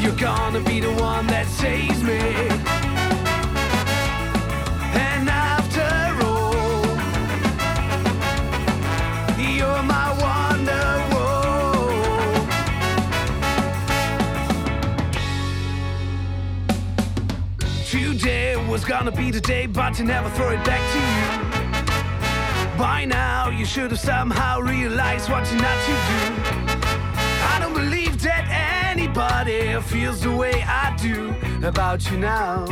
you're 0.02 0.22
gonna 0.30 0.64
be 0.72 0.78
the 0.82 0.94
one 1.10 1.26
that 1.28 1.48
saves 1.48 2.02
me. 2.04 2.22
And 5.08 5.30
was 18.78 18.86
gonna 18.86 19.12
be 19.12 19.32
the 19.32 19.42
day, 19.42 19.66
but 19.66 19.98
you 19.98 20.06
never 20.06 20.30
throw 20.30 20.52
it 20.52 20.64
back 20.64 20.84
to 20.94 21.00
you. 21.16 22.78
By 22.78 23.06
now, 23.06 23.50
you 23.50 23.66
should 23.66 23.90
have 23.90 24.00
somehow 24.00 24.60
realized 24.60 25.32
what 25.32 25.52
you're 25.52 25.60
not 25.60 25.80
to 25.88 25.94
do. 26.12 26.22
I 27.54 27.58
don't 27.60 27.74
believe 27.74 28.22
that 28.22 28.46
anybody 28.92 29.82
feels 29.82 30.22
the 30.22 30.32
way 30.32 30.62
I 30.62 30.96
do 31.02 31.34
about 31.66 32.12
you 32.12 32.20
now. 32.20 32.66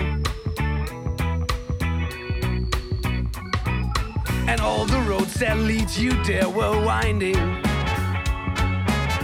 And 4.47 4.61
all 4.61 4.85
the 4.85 5.01
roads 5.09 5.33
that 5.39 5.57
lead 5.57 5.89
you 5.97 6.11
there 6.23 6.47
were 6.47 6.85
winding. 6.85 7.39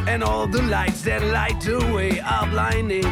And 0.07 0.23
all 0.23 0.47
the 0.47 0.63
lights 0.63 1.03
that 1.03 1.21
light 1.25 1.61
the 1.61 1.77
way 1.93 2.19
are 2.21 2.47
blinding. 2.47 3.05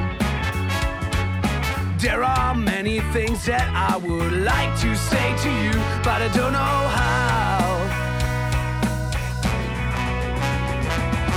There 1.99 2.23
are 2.23 2.55
many 2.55 3.01
things 3.11 3.45
that 3.45 3.67
I 3.76 3.97
would 3.97 4.31
like 4.31 4.73
to 4.80 4.95
say 4.95 5.35
to 5.43 5.51
you, 5.63 5.73
but 6.01 6.21
I 6.21 6.30
don't 6.34 6.53
know 6.53 6.80
how. 6.95 7.59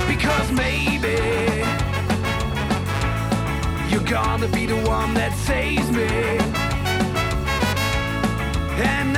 Because 0.07 0.49
maybe 0.53 1.19
you're 3.91 4.09
gonna 4.09 4.47
be 4.47 4.65
the 4.65 4.81
one 4.87 5.13
that 5.15 5.33
saves 5.35 5.91
me. 5.91 6.07
And 8.81 9.12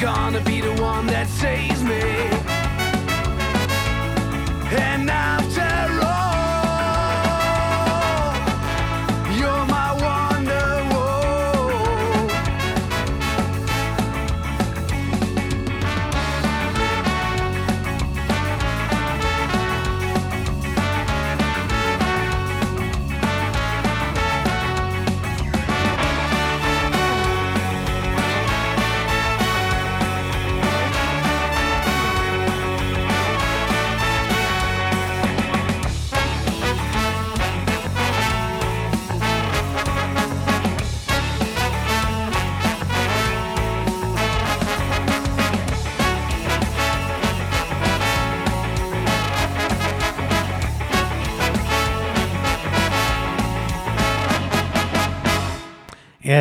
gonna 0.00 0.40
be 0.40 0.60
the 0.60 0.74
one 0.82 1.06
that 1.06 1.26
saves 1.28 1.82
me. 1.82 2.00
And 4.78 5.10
after 5.10 5.45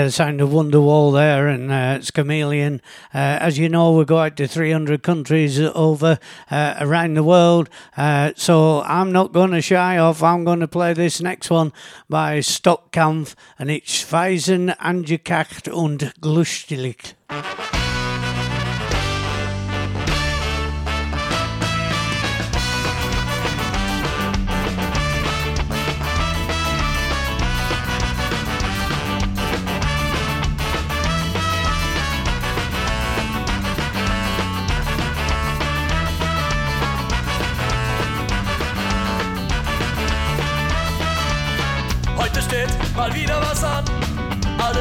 the 0.06 0.12
sound 0.12 0.40
of 0.40 0.50
Wonderwall 0.50 1.12
there 1.14 1.48
and 1.48 1.72
uh, 1.72 1.98
it's 1.98 2.12
Chameleon. 2.12 2.80
Uh, 3.12 3.42
as 3.42 3.58
you 3.58 3.68
know, 3.68 3.92
we 3.92 4.06
go 4.06 4.20
out 4.20 4.38
to 4.38 4.48
300 4.48 5.02
countries 5.02 5.60
over 5.60 6.20
uh, 6.52 6.76
around 6.80 7.16
the 7.16 7.24
world. 7.24 7.70
Uh, 7.98 8.32
so 8.36 8.84
I'm 8.84 9.12
not 9.12 9.34
going 9.34 9.50
to 9.52 9.62
shy 9.62 9.98
off. 9.98 10.22
I'm 10.22 10.44
going 10.44 10.60
to 10.60 10.68
play 10.68 10.94
this 10.94 11.22
next 11.22 11.50
one 11.50 11.74
by 12.08 12.38
Stockkampf 12.40 13.34
and 13.58 13.72
it's 13.72 14.04
Weisen 14.04 14.70
angekacht 14.78 15.68
und 15.68 16.14
glustelig. 16.22 17.16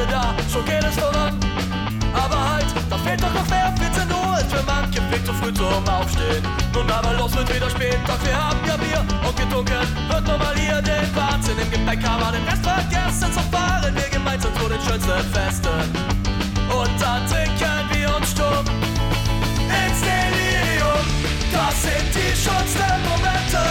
Da, 0.09 0.35
so 0.47 0.61
geht 0.61 0.83
es 0.83 0.95
voran. 0.95 1.33
Aber 2.13 2.53
halt, 2.53 2.65
da 2.89 2.97
fehlt 2.97 3.21
doch 3.21 3.33
noch 3.33 3.45
wer 3.49 3.73
14 3.77 4.11
Uhr 4.11 4.37
ist 4.37 4.51
für 4.53 4.63
manche 4.63 5.01
viel 5.09 5.23
zu 5.23 5.33
früh 5.33 5.53
zum 5.53 5.87
Aufstehen. 5.87 6.43
Nun 6.73 6.89
aber 6.89 7.13
los 7.13 7.35
wird 7.35 7.53
wieder 7.53 7.69
spät, 7.69 7.97
doch 8.05 8.21
wir 8.23 8.35
haben 8.35 8.59
ja 8.67 8.77
Bier 8.77 9.03
und 9.27 9.35
getrunken. 9.35 9.85
Wird 10.09 10.27
nochmal 10.27 10.55
hier 10.55 10.81
den 10.81 11.15
Wahnsinn 11.15 11.57
im 11.59 11.71
Gepäck, 11.71 11.99
aber 12.07 12.31
den 12.31 12.43
Rest 12.47 12.63
vergessen 12.63 13.33
zu 13.33 13.39
fahren. 13.51 13.95
Wir 13.95 14.09
gemeinsam 14.09 14.53
zu 14.55 14.69
den 14.69 14.81
schönsten 14.81 15.23
Festen. 15.33 15.81
Und 16.69 17.01
dann 17.01 17.25
trinken 17.27 17.83
wir 17.91 18.15
uns 18.15 18.31
stumm 18.31 18.65
ins 19.65 19.99
Delirium. 20.05 21.05
Das 21.51 21.75
sind 21.81 22.09
die 22.13 22.31
schönsten 22.35 22.95
Momente. 23.09 23.61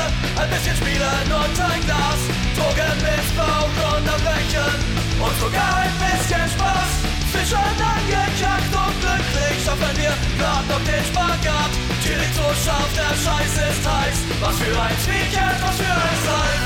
Ein 0.40 0.51
bisschen 0.51 0.77
spielen 0.77 1.28
und 1.31 1.56
ein 1.61 1.81
Glas. 1.86 2.20
Drogen, 2.56 2.97
Missbrauch 3.06 3.97
und 3.97 4.06
Erbrechen. 4.06 5.04
Und 5.35 5.40
sogar 5.40 5.77
ein 5.77 5.90
bisschen 5.98 6.48
Spaß. 6.48 6.90
Zwischen 7.32 7.56
angekackt 7.56 8.73
und 8.73 9.01
glücklich 9.01 9.65
schaffen 9.65 9.97
wir 9.97 10.15
grad 10.39 10.69
noch 10.69 10.85
den 10.85 11.05
Spagat. 11.05 11.70
Chili 12.02 12.28
so 12.35 12.47
scharf, 12.65 12.90
der 12.94 13.15
Scheiß 13.16 13.55
ist 13.69 13.85
heiß. 13.86 14.19
Was 14.40 14.56
für 14.56 14.81
ein 14.81 14.97
Weekend, 15.06 15.59
was 15.61 15.77
für 15.77 15.93
ein 15.93 16.19
Life. 16.28 16.65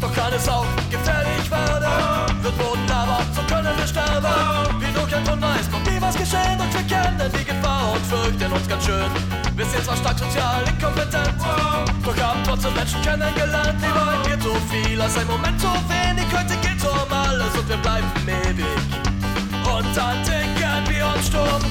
Doch 0.00 0.14
kann 0.14 0.32
es 0.34 0.48
auch 0.48 0.66
gefährlich 0.90 1.50
werden. 1.50 2.42
Wird 2.42 2.58
Boden 2.58 2.90
aber, 2.90 3.20
so 3.34 3.42
können 3.42 3.78
wir 3.78 3.86
sterben. 3.86 4.80
Wie 4.80 4.92
durch 4.92 5.14
ein 5.14 5.26
Wunder 5.26 5.54
ist 5.60 5.72
noch 5.72 5.80
nie 5.84 6.00
was 6.00 6.16
geschehen 6.16 6.45
und 7.92 8.04
fürchten 8.06 8.52
uns 8.52 8.68
ganz 8.68 8.84
schön. 8.84 9.10
Wir 9.56 9.66
sind 9.66 9.84
zwar 9.84 9.96
stark 9.96 10.18
sozial 10.18 10.64
inkompetent, 10.68 11.34
doch 12.04 12.16
haben 12.18 12.42
trotzdem 12.44 12.74
Menschen 12.74 13.00
kennengelernt. 13.02 13.78
Die 13.80 13.92
wollen 13.94 14.22
mir 14.26 14.38
so 14.42 14.54
viel 14.70 15.00
als 15.00 15.16
ein 15.16 15.26
Moment 15.26 15.60
so 15.60 15.72
wenig. 15.88 16.26
Heute 16.32 16.56
geht 16.60 16.82
um 16.84 17.12
alles 17.12 17.52
und 17.56 17.68
wir 17.68 17.76
bleiben 17.78 18.10
ewig. 18.26 18.66
Und 19.64 19.96
dann 19.96 20.22
trinken 20.24 20.82
wir 20.88 21.06
uns 21.06 21.26
stumm 21.26 21.62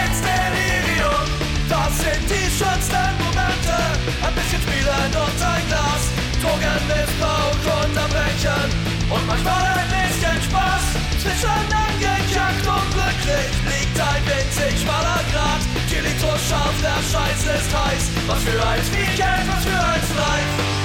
ins 0.00 0.18
Delirium. 0.24 1.26
Das 1.68 1.92
sind 1.98 2.24
die 2.24 2.48
schönsten 2.48 3.12
Momente. 3.20 3.76
Ein 4.24 4.34
bisschen 4.34 4.62
spielen 4.62 5.10
und 5.14 5.38
ein 5.42 5.62
Glas. 5.68 6.02
Drogen, 6.40 6.80
Missbrauch 6.88 7.64
und 7.76 7.96
Erbrechen. 7.96 8.66
Und 9.10 9.26
manchmal 9.26 9.64
ein 9.76 9.90
bisschen 9.90 10.38
Spaß. 10.48 10.84
Zwischen 11.20 11.68
angekackt 11.68 12.66
und 12.66 12.88
glücklich 12.94 13.59
Scharf, 16.20 16.74
der 16.82 17.02
Scheiß 17.02 17.44
ist 17.44 17.74
heiß. 17.74 18.10
Was 18.26 18.42
für 18.42 18.66
ein 18.66 18.80
Weekend, 18.92 19.48
was 19.48 19.64
für 19.64 19.70
ein 19.70 20.16
Life. 20.16 20.79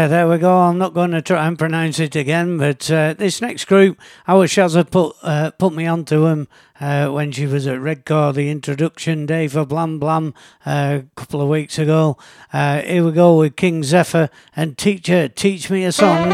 Yeah, 0.00 0.06
there 0.06 0.28
we 0.28 0.38
go. 0.38 0.56
I'm 0.56 0.78
not 0.78 0.94
going 0.94 1.10
to 1.10 1.20
try 1.20 1.46
and 1.46 1.58
pronounce 1.58 1.98
it 1.98 2.16
again, 2.16 2.56
but 2.56 2.90
uh, 2.90 3.12
this 3.12 3.42
next 3.42 3.66
group, 3.66 4.00
our 4.26 4.46
Shazza 4.46 4.90
put 4.90 5.14
uh, 5.22 5.50
put 5.50 5.74
me 5.74 5.86
onto 5.86 6.24
them 6.24 6.48
uh, 6.80 7.10
when 7.10 7.32
she 7.32 7.44
was 7.44 7.66
at 7.66 7.78
Redcar, 7.78 8.32
the 8.32 8.48
introduction 8.48 9.26
day 9.26 9.46
for 9.46 9.66
Blam 9.66 9.98
Blam 9.98 10.32
uh, 10.64 11.00
a 11.02 11.06
couple 11.16 11.42
of 11.42 11.50
weeks 11.50 11.78
ago. 11.78 12.16
Uh, 12.50 12.80
here 12.80 13.04
we 13.04 13.12
go 13.12 13.40
with 13.40 13.56
King 13.56 13.82
Zephyr 13.82 14.30
and 14.56 14.78
Teacher, 14.78 15.28
Teach 15.28 15.68
Me 15.68 15.84
a 15.84 15.92
Song. 15.92 16.30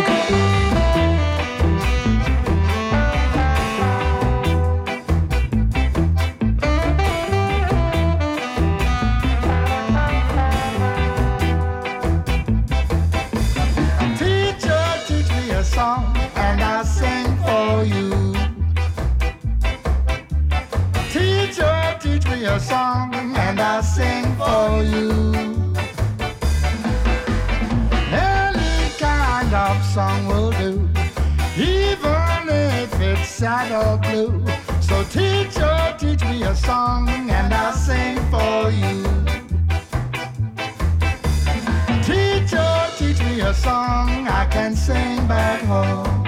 For 24.37 24.83
you. 24.83 25.11
Any 28.13 28.91
kind 28.99 29.53
of 29.55 29.85
song 29.95 30.27
will 30.27 30.51
do, 30.53 30.89
even 31.57 32.49
if 32.49 33.01
it's 33.01 33.29
sad 33.29 33.73
or 33.73 33.97
blue. 33.99 34.45
So 34.81 35.03
teacher, 35.05 35.97
teach 35.99 36.23
me 36.25 36.43
a 36.43 36.55
song 36.55 37.09
and 37.09 37.53
I'll 37.55 37.73
sing 37.73 38.17
for 38.31 38.71
you. 38.71 39.03
Teacher, 42.05 42.73
teach 42.99 43.21
me 43.23 43.41
a 43.41 43.55
song 43.55 44.29
I 44.29 44.47
can 44.51 44.77
sing 44.77 45.27
back 45.27 45.63
home. 45.63 46.25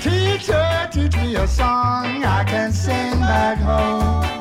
Teacher, 0.00 0.88
teach 0.90 1.16
me 1.16 1.36
a 1.36 1.46
song 1.46 2.24
I 2.24 2.44
can 2.44 2.72
sing 2.72 3.20
back 3.20 3.58
home. 3.58 4.37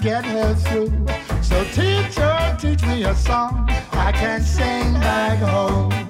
Get 0.00 0.24
her 0.24 0.54
through. 0.54 1.06
So 1.42 1.64
teacher, 1.72 2.56
teach 2.60 2.82
me 2.84 3.04
a 3.04 3.14
song 3.14 3.68
I 3.92 4.12
can 4.12 4.42
sing 4.42 4.94
back 4.94 5.38
home. 5.38 6.07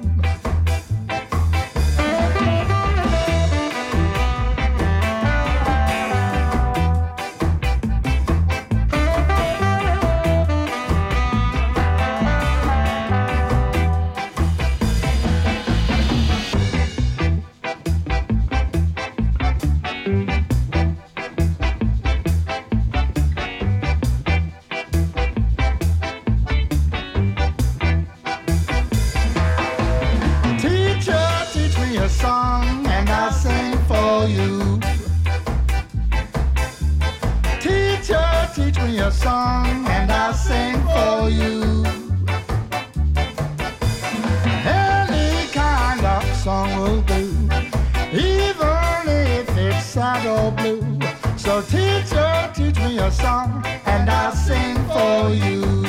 A 52.97 53.11
song 53.11 53.63
and 53.85 54.09
I'll 54.09 54.33
sing 54.33 54.77
for 54.89 55.35
you. 55.35 55.88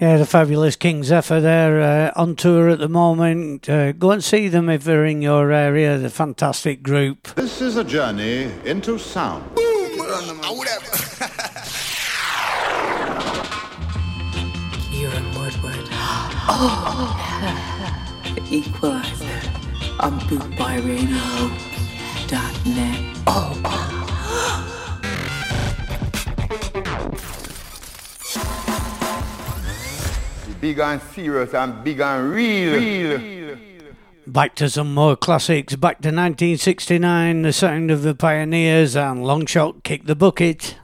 Yeah, 0.00 0.16
the 0.16 0.24
fabulous 0.24 0.76
King 0.76 1.04
Zephyr 1.04 1.42
there 1.42 1.82
uh, 1.82 2.10
on 2.16 2.34
tour 2.34 2.70
at 2.70 2.78
the 2.78 2.88
moment. 2.88 3.68
Uh, 3.68 3.92
go 3.92 4.12
and 4.12 4.24
see 4.24 4.48
them 4.48 4.70
if 4.70 4.82
they're 4.82 5.04
in 5.04 5.20
your 5.20 5.52
area. 5.52 5.98
The 5.98 6.08
fantastic 6.08 6.82
group. 6.82 7.28
This 7.34 7.60
is 7.60 7.76
a 7.76 7.84
journey 7.84 8.50
into 8.64 8.98
sound. 8.98 9.54
Boom! 9.54 9.66
You're 14.90 15.12
a 15.12 15.22
Woodward. 15.38 15.88
Oh, 16.52 17.14
Equalizer 18.50 19.40
on 20.00 20.18
bootboyradio.net. 20.20 23.16
Oh, 23.26 23.56
Big 30.60 30.78
and 30.78 31.00
serious 31.00 31.54
and 31.54 31.82
big 31.82 32.00
and 32.00 32.30
real. 32.30 32.78
real. 32.78 33.56
Back 34.26 34.54
to 34.56 34.68
some 34.68 34.92
more 34.92 35.16
classics. 35.16 35.74
Back 35.74 36.02
to 36.02 36.08
1969, 36.08 37.42
the 37.42 37.52
sound 37.52 37.90
of 37.90 38.02
the 38.02 38.14
Pioneers 38.14 38.94
and 38.94 39.20
Longshot 39.20 39.82
Kick 39.82 40.04
the 40.04 40.14
Bucket. 40.14 40.76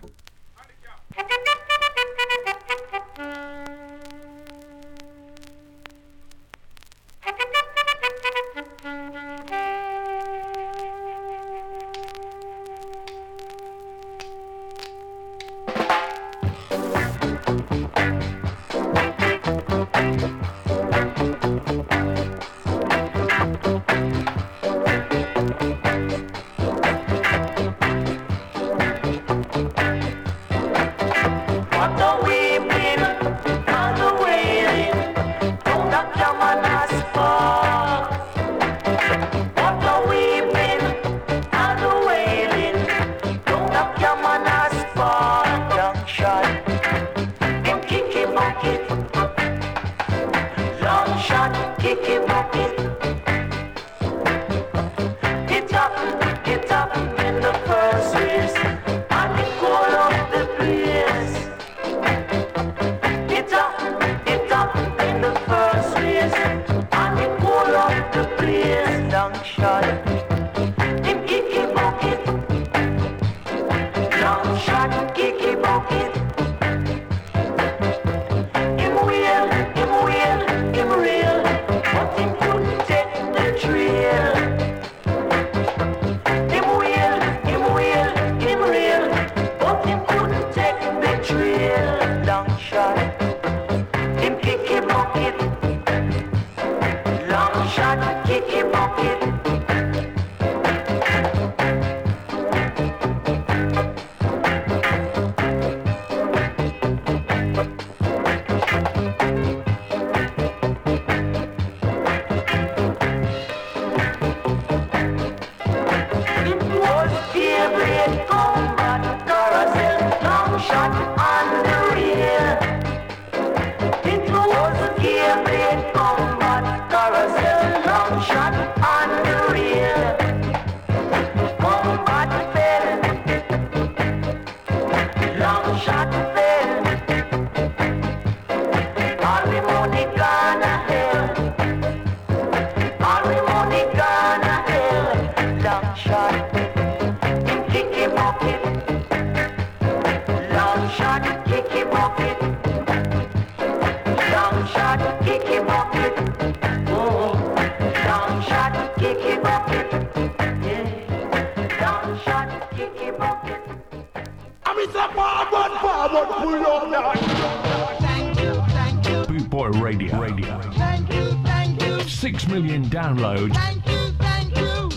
Bootboy 169.26 169.80
Radio. 169.80 170.20
Radio. 170.20 170.60
Thank 170.72 171.12
you, 171.12 171.32
thank 171.44 171.82
you. 171.82 172.00
Six 172.02 172.46
million 172.46 172.84
downloads. 172.84 173.54
Thank 173.54 173.86
you, 173.86 174.12
thank 174.18 174.56
you. 174.56 174.90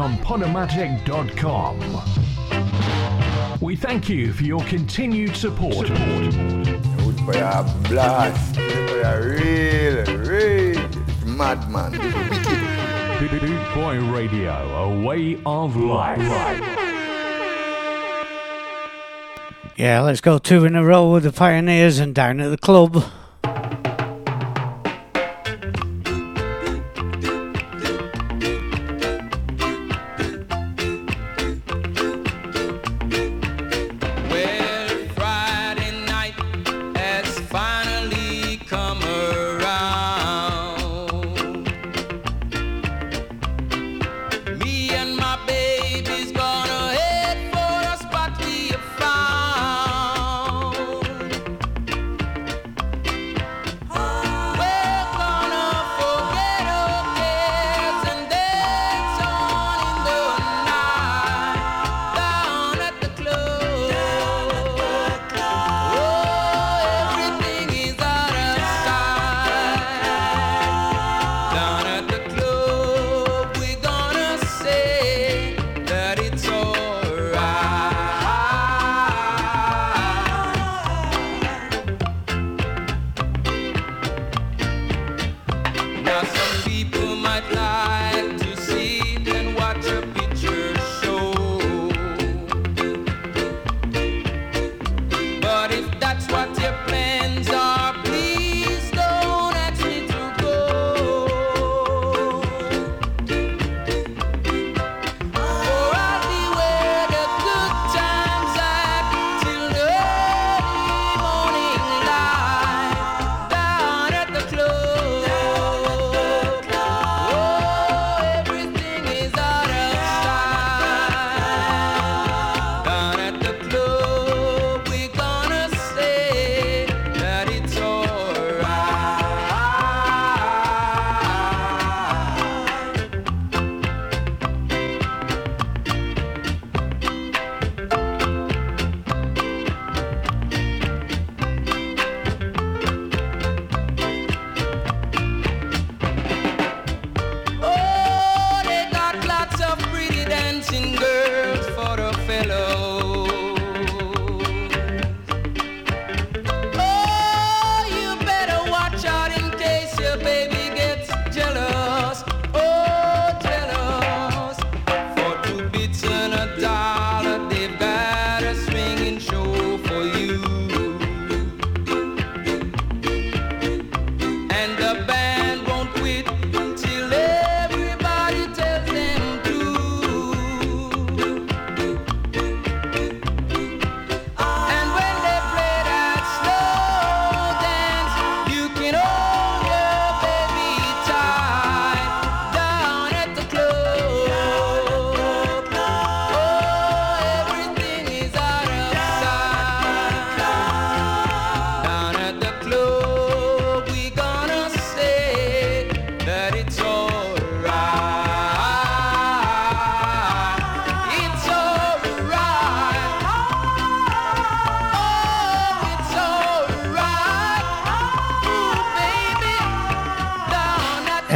On 0.00 0.16
Podomatic.com. 0.18 1.80
We 3.60 3.76
thank 3.76 4.08
you 4.08 4.32
for 4.32 4.44
your 4.44 4.64
continued 4.64 5.36
support. 5.36 5.90
We 5.90 7.36
are 7.38 7.64
blast. 7.88 8.56
We 8.56 9.02
are 9.02 9.22
real, 9.22 10.04
real 10.18 10.88
madman. 11.26 11.92
Boot 13.18 13.74
Boy 13.74 13.98
Radio, 14.10 14.52
a 14.52 15.02
way 15.02 15.40
of 15.44 15.76
life. 15.76 16.85
Yeah, 19.76 20.00
let's 20.00 20.22
go 20.22 20.38
two 20.38 20.64
in 20.64 20.74
a 20.74 20.82
row 20.82 21.12
with 21.12 21.24
the 21.24 21.32
Pioneers 21.32 21.98
and 21.98 22.14
down 22.14 22.40
at 22.40 22.48
the 22.48 22.56
club. 22.56 23.04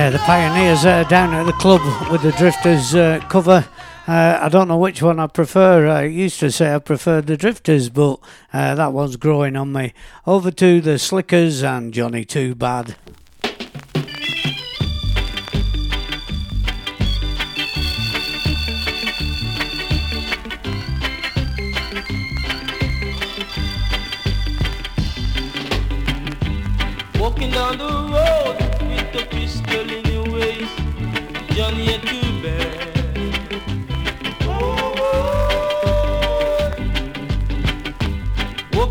Yeah, 0.00 0.08
the 0.08 0.18
Pioneers 0.20 0.86
uh, 0.86 1.04
down 1.04 1.34
at 1.34 1.44
the 1.44 1.52
club 1.52 1.82
with 2.10 2.22
the 2.22 2.32
Drifters 2.32 2.94
uh, 2.94 3.20
cover. 3.28 3.68
Uh, 4.08 4.38
I 4.40 4.48
don't 4.48 4.66
know 4.66 4.78
which 4.78 5.02
one 5.02 5.20
I 5.20 5.26
prefer. 5.26 5.86
I 5.88 6.04
used 6.04 6.40
to 6.40 6.50
say 6.50 6.74
I 6.74 6.78
preferred 6.78 7.26
the 7.26 7.36
Drifters, 7.36 7.90
but 7.90 8.18
uh, 8.50 8.74
that 8.76 8.94
one's 8.94 9.16
growing 9.16 9.56
on 9.56 9.74
me. 9.74 9.92
Over 10.26 10.50
to 10.52 10.80
the 10.80 10.98
Slickers 10.98 11.62
and 11.62 11.92
Johnny 11.92 12.24
Too 12.24 12.54
Bad. 12.54 12.96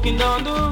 walking 0.09 0.21
on 0.21 0.43
the 0.43 0.68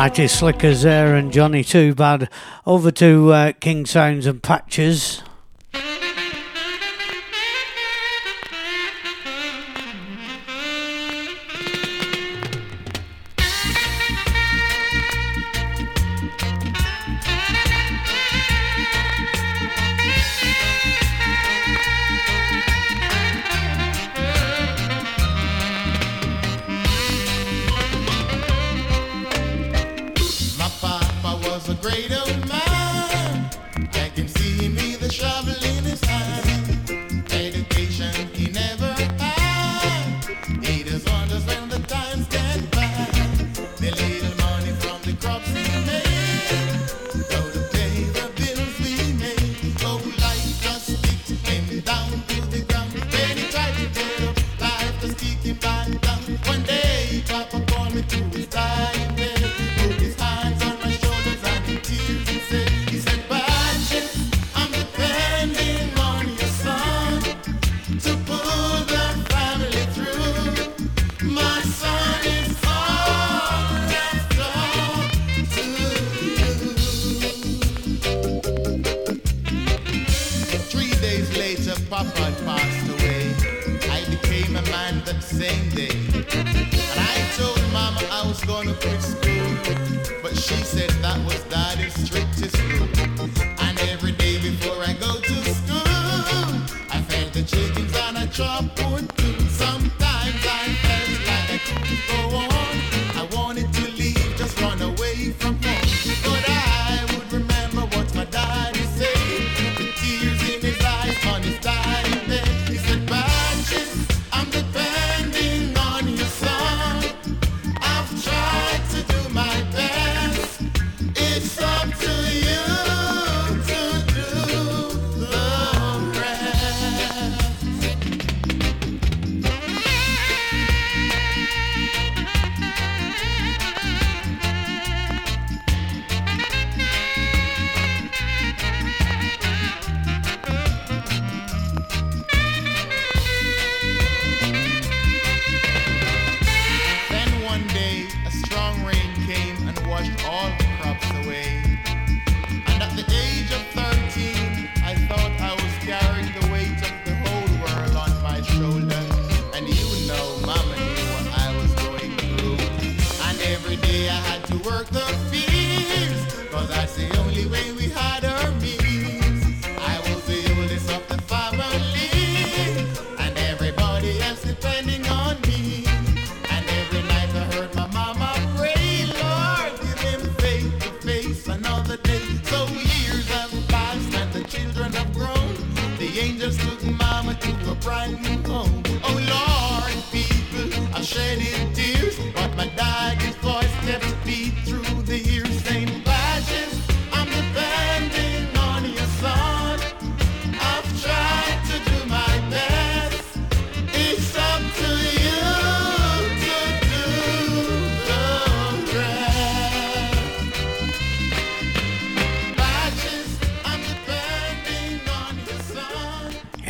Mighty 0.00 0.28
Slickers 0.28 0.80
there 0.80 1.14
and 1.14 1.30
Johnny 1.30 1.62
Too 1.62 1.94
Bad. 1.94 2.30
Over 2.64 2.90
to 2.92 3.32
uh, 3.32 3.52
King 3.60 3.84
Sounds 3.84 4.24
and 4.24 4.42
Patches. 4.42 5.19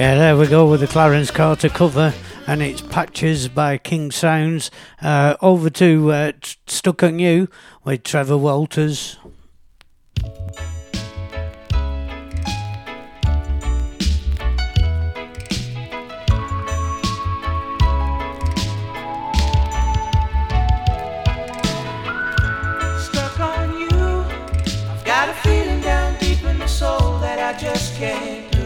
Yeah, 0.00 0.14
there 0.14 0.34
we 0.34 0.46
go 0.46 0.64
with 0.64 0.80
the 0.80 0.86
Clarence 0.86 1.30
Carter 1.30 1.68
cover, 1.68 2.14
and 2.46 2.62
it's 2.62 2.80
Patches 2.80 3.48
by 3.48 3.76
King 3.76 4.10
Sounds. 4.10 4.70
Uh, 5.02 5.36
over 5.42 5.68
to 5.68 6.10
uh, 6.10 6.32
Stuck 6.66 7.02
on 7.02 7.18
You 7.18 7.48
with 7.84 8.02
Trevor 8.02 8.38
Walters. 8.38 9.18
Stuck 22.96 23.38
on 23.38 23.78
you, 23.78 24.24
I've 24.88 25.04
got 25.04 25.28
a 25.28 25.34
feeling 25.42 25.82
down 25.82 26.18
deep 26.20 26.42
in 26.44 26.58
the 26.58 26.66
soul 26.66 27.18
that 27.18 27.38
I 27.38 27.58
just 27.58 27.96
can't. 27.96 28.59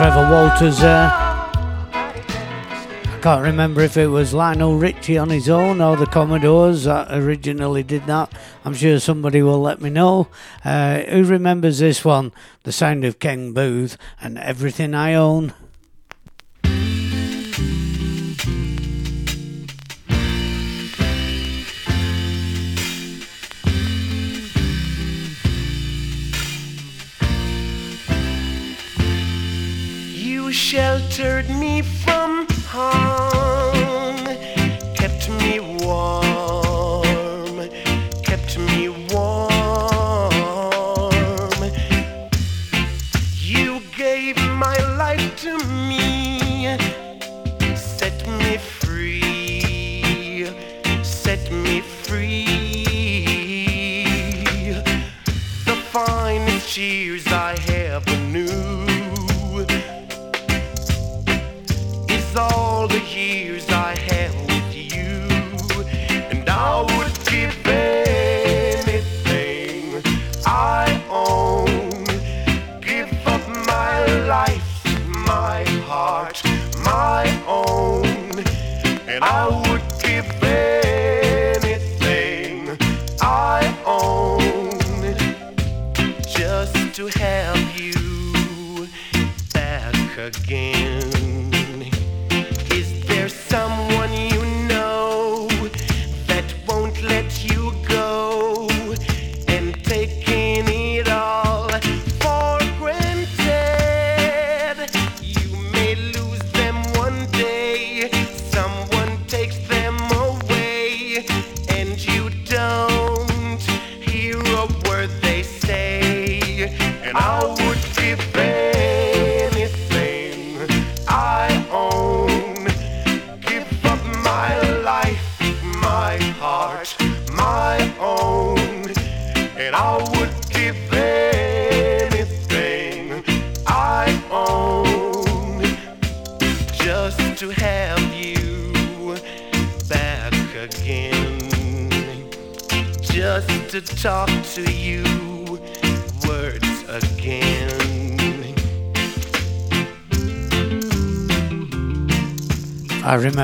Trevor 0.00 0.30
Walters 0.32 0.78
there. 0.80 1.10
I 1.92 3.18
can't 3.20 3.42
remember 3.42 3.82
if 3.82 3.98
it 3.98 4.06
was 4.06 4.32
Lionel 4.32 4.78
Richie 4.78 5.18
on 5.18 5.28
his 5.28 5.46
own 5.50 5.82
or 5.82 5.94
the 5.94 6.06
Commodores 6.06 6.84
that 6.84 7.12
originally 7.12 7.82
did 7.82 8.06
that. 8.06 8.32
I'm 8.64 8.72
sure 8.72 8.98
somebody 8.98 9.42
will 9.42 9.60
let 9.60 9.82
me 9.82 9.90
know. 9.90 10.28
Uh, 10.64 11.00
who 11.00 11.24
remembers 11.24 11.80
this 11.80 12.02
one? 12.02 12.32
The 12.62 12.72
Sound 12.72 13.04
of 13.04 13.18
Ken 13.18 13.52
Boothe 13.52 13.96
and 14.22 14.38
Everything 14.38 14.94
I 14.94 15.12
Own. 15.12 15.52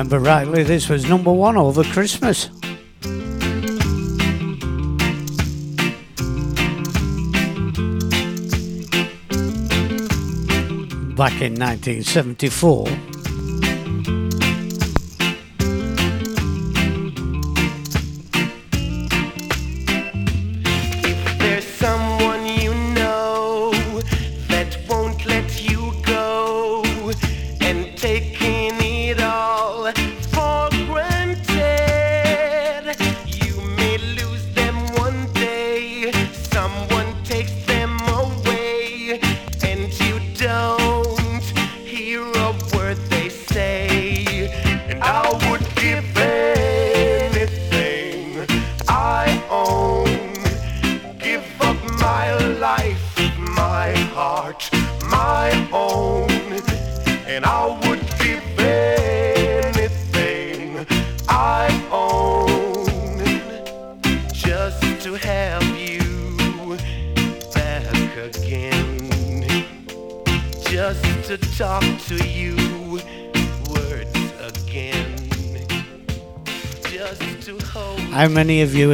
remember 0.09 0.29
rightly, 0.29 0.63
this 0.63 0.87
was 0.87 1.09
number 1.09 1.33
one 1.33 1.57
over 1.57 1.83
Christmas. 1.83 2.45
Back 11.17 11.41
in 11.41 11.55
1974. 11.59 13.16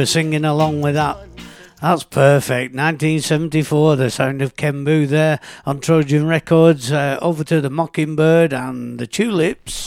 were 0.04 0.08
singing 0.08 0.44
along 0.44 0.82
with 0.82 0.94
that. 0.96 1.16
That's 1.80 2.04
perfect. 2.04 2.74
1974, 2.74 3.96
the 3.96 4.10
sound 4.10 4.42
of 4.42 4.54
Ken 4.54 4.84
Boothe 4.84 5.08
there 5.08 5.40
on 5.64 5.80
Trojan 5.80 6.26
Records. 6.26 6.92
Uh, 6.92 7.18
over 7.22 7.42
to 7.44 7.62
the 7.62 7.70
Mockingbird 7.70 8.52
and 8.52 8.98
the 8.98 9.06
Tulips. 9.06 9.83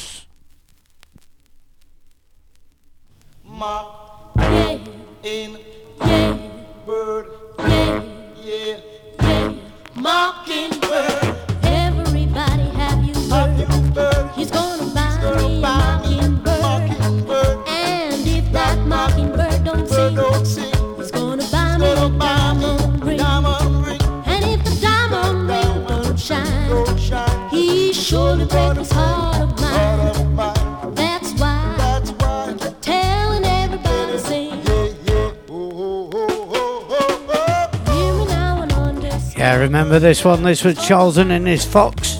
Yeah, 39.38 39.56
remember 39.58 39.98
this 40.00 40.26
one? 40.26 40.44
This 40.44 40.64
was 40.64 40.78
Charlton 40.86 41.32
and 41.32 41.48
his 41.48 41.64
Fox. 41.64 42.16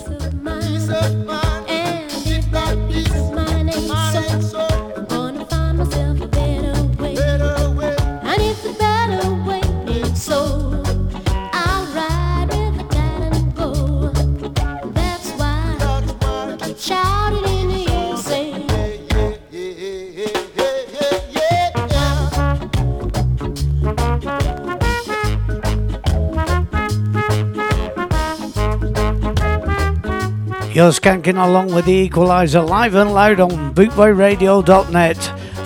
skanking 30.90 31.42
along 31.42 31.74
with 31.74 31.84
the 31.84 32.08
equaliser 32.08 32.66
live 32.66 32.94
and 32.94 33.12
loud 33.12 33.40
on 33.40 33.74
bootboyradio.net 33.74 35.16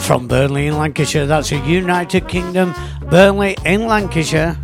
from 0.01 0.27
Burnley 0.27 0.66
in 0.66 0.78
Lancashire. 0.78 1.27
That's 1.27 1.53
a 1.53 1.59
United 1.59 2.28
Kingdom, 2.28 2.74
Burnley 3.09 3.57
in 3.65 3.86
Lancashire. 3.86 4.57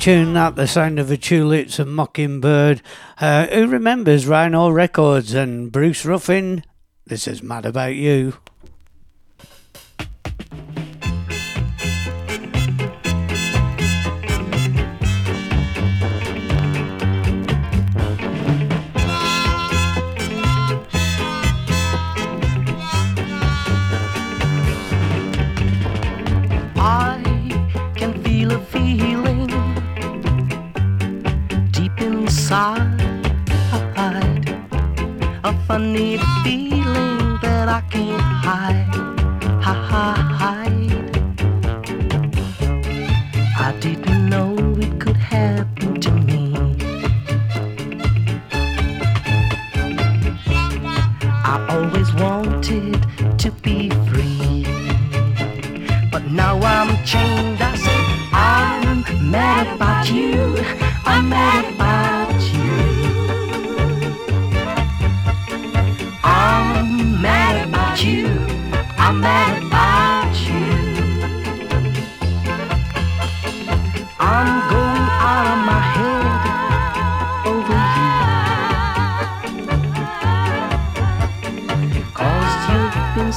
Tune 0.00 0.32
that, 0.32 0.56
the 0.56 0.66
sound 0.66 0.98
of 0.98 1.08
the 1.08 1.18
tulips 1.18 1.78
and 1.78 1.94
mockingbird. 1.94 2.80
Uh, 3.20 3.46
who 3.48 3.66
remembers 3.66 4.26
Rhino 4.26 4.70
Records 4.70 5.34
and 5.34 5.70
Bruce 5.70 6.06
Ruffin? 6.06 6.64
This 7.04 7.28
is 7.28 7.42
Mad 7.42 7.66
About 7.66 7.94
You. 7.94 8.32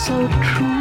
So 0.06 0.28
true. 0.42 0.73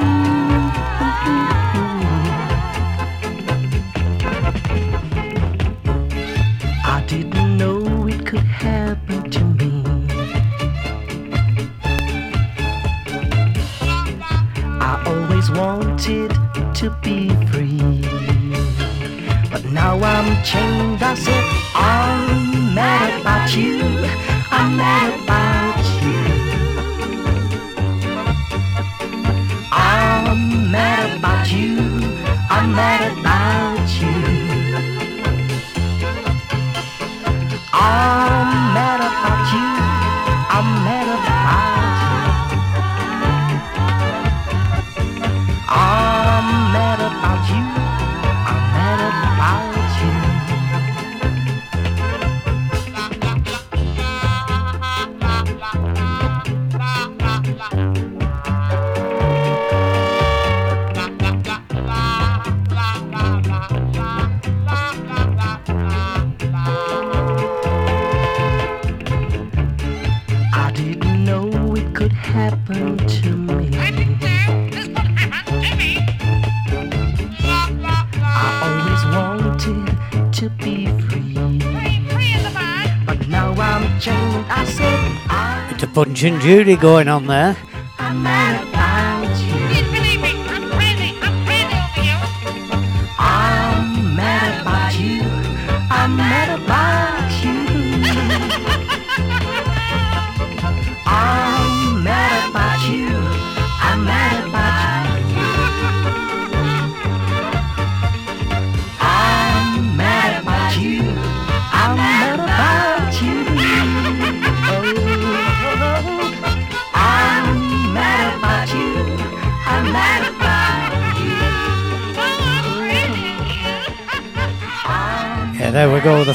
And 86.24 86.40
Judy 86.40 86.77
going 86.77 87.09
on 87.09 87.27
there. 87.27 87.57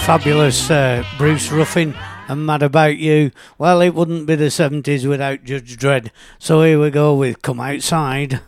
Fabulous 0.07 0.71
uh, 0.71 1.03
Bruce 1.17 1.51
Ruffin 1.51 1.93
and 2.29 2.45
Mad 2.45 2.63
About 2.63 2.95
You. 2.95 3.31
Well, 3.57 3.81
it 3.81 3.89
wouldn't 3.89 4.25
be 4.25 4.35
the 4.35 4.45
70s 4.45 5.05
without 5.05 5.43
Judge 5.43 5.75
Dread. 5.75 6.13
So 6.39 6.61
here 6.63 6.79
we 6.79 6.91
go 6.91 7.13
with 7.13 7.41
Come 7.41 7.59
Outside. 7.59 8.39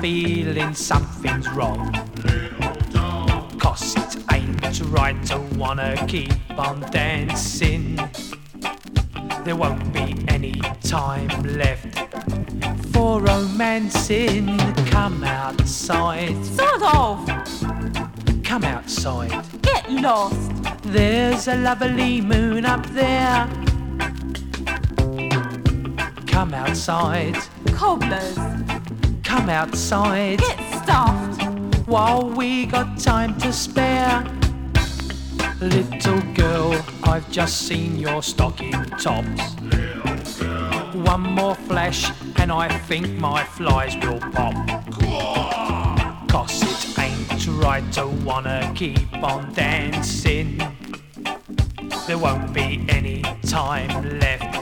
Feeling 0.00 0.72
something's 0.74 1.46
wrong. 1.50 1.92
Cause 3.58 3.94
it 3.96 4.16
ain't 4.32 4.80
right 4.86 5.22
to 5.26 5.38
wanna 5.56 5.94
keep 6.06 6.32
on 6.58 6.80
dancing. 6.90 7.98
There 9.44 9.56
won't 9.56 9.92
be 9.92 10.16
any 10.28 10.54
time 10.82 11.28
left 11.42 11.98
for 12.92 13.20
romancing. 13.20 14.56
Come 14.86 15.22
outside. 15.22 16.44
Sort 16.46 16.82
of. 16.94 17.26
Come 18.42 18.64
outside. 18.64 19.44
Get 19.60 19.90
lost. 19.90 20.50
There's 20.84 21.46
a 21.46 21.56
lovely 21.56 22.22
moon 22.22 22.64
up 22.64 22.86
there. 22.86 23.46
Come 26.26 26.54
outside. 26.54 27.36
Cobblers. 27.74 28.49
Come 29.40 29.48
outside. 29.48 30.38
Get 30.38 30.82
stuffed. 30.82 31.88
While 31.88 32.28
we 32.28 32.66
got 32.66 32.98
time 32.98 33.34
to 33.38 33.50
spare. 33.54 34.22
Little 35.62 36.20
girl, 36.34 36.78
I've 37.04 37.26
just 37.30 37.66
seen 37.66 37.98
your 37.98 38.22
stocking 38.22 38.84
tops. 39.00 39.54
One 40.92 41.22
more 41.22 41.54
flash, 41.54 42.12
and 42.36 42.52
I 42.52 42.68
think 42.80 43.18
my 43.18 43.42
flies 43.44 43.96
will 44.04 44.20
pop. 44.20 44.54
Cause 46.28 46.62
it 46.62 46.98
ain't 46.98 47.46
right 47.64 47.90
to 47.92 48.08
wanna 48.08 48.70
keep 48.76 49.10
on 49.22 49.54
dancing. 49.54 50.60
There 52.06 52.18
won't 52.18 52.52
be 52.52 52.84
any 52.90 53.22
time 53.46 54.18
left 54.18 54.59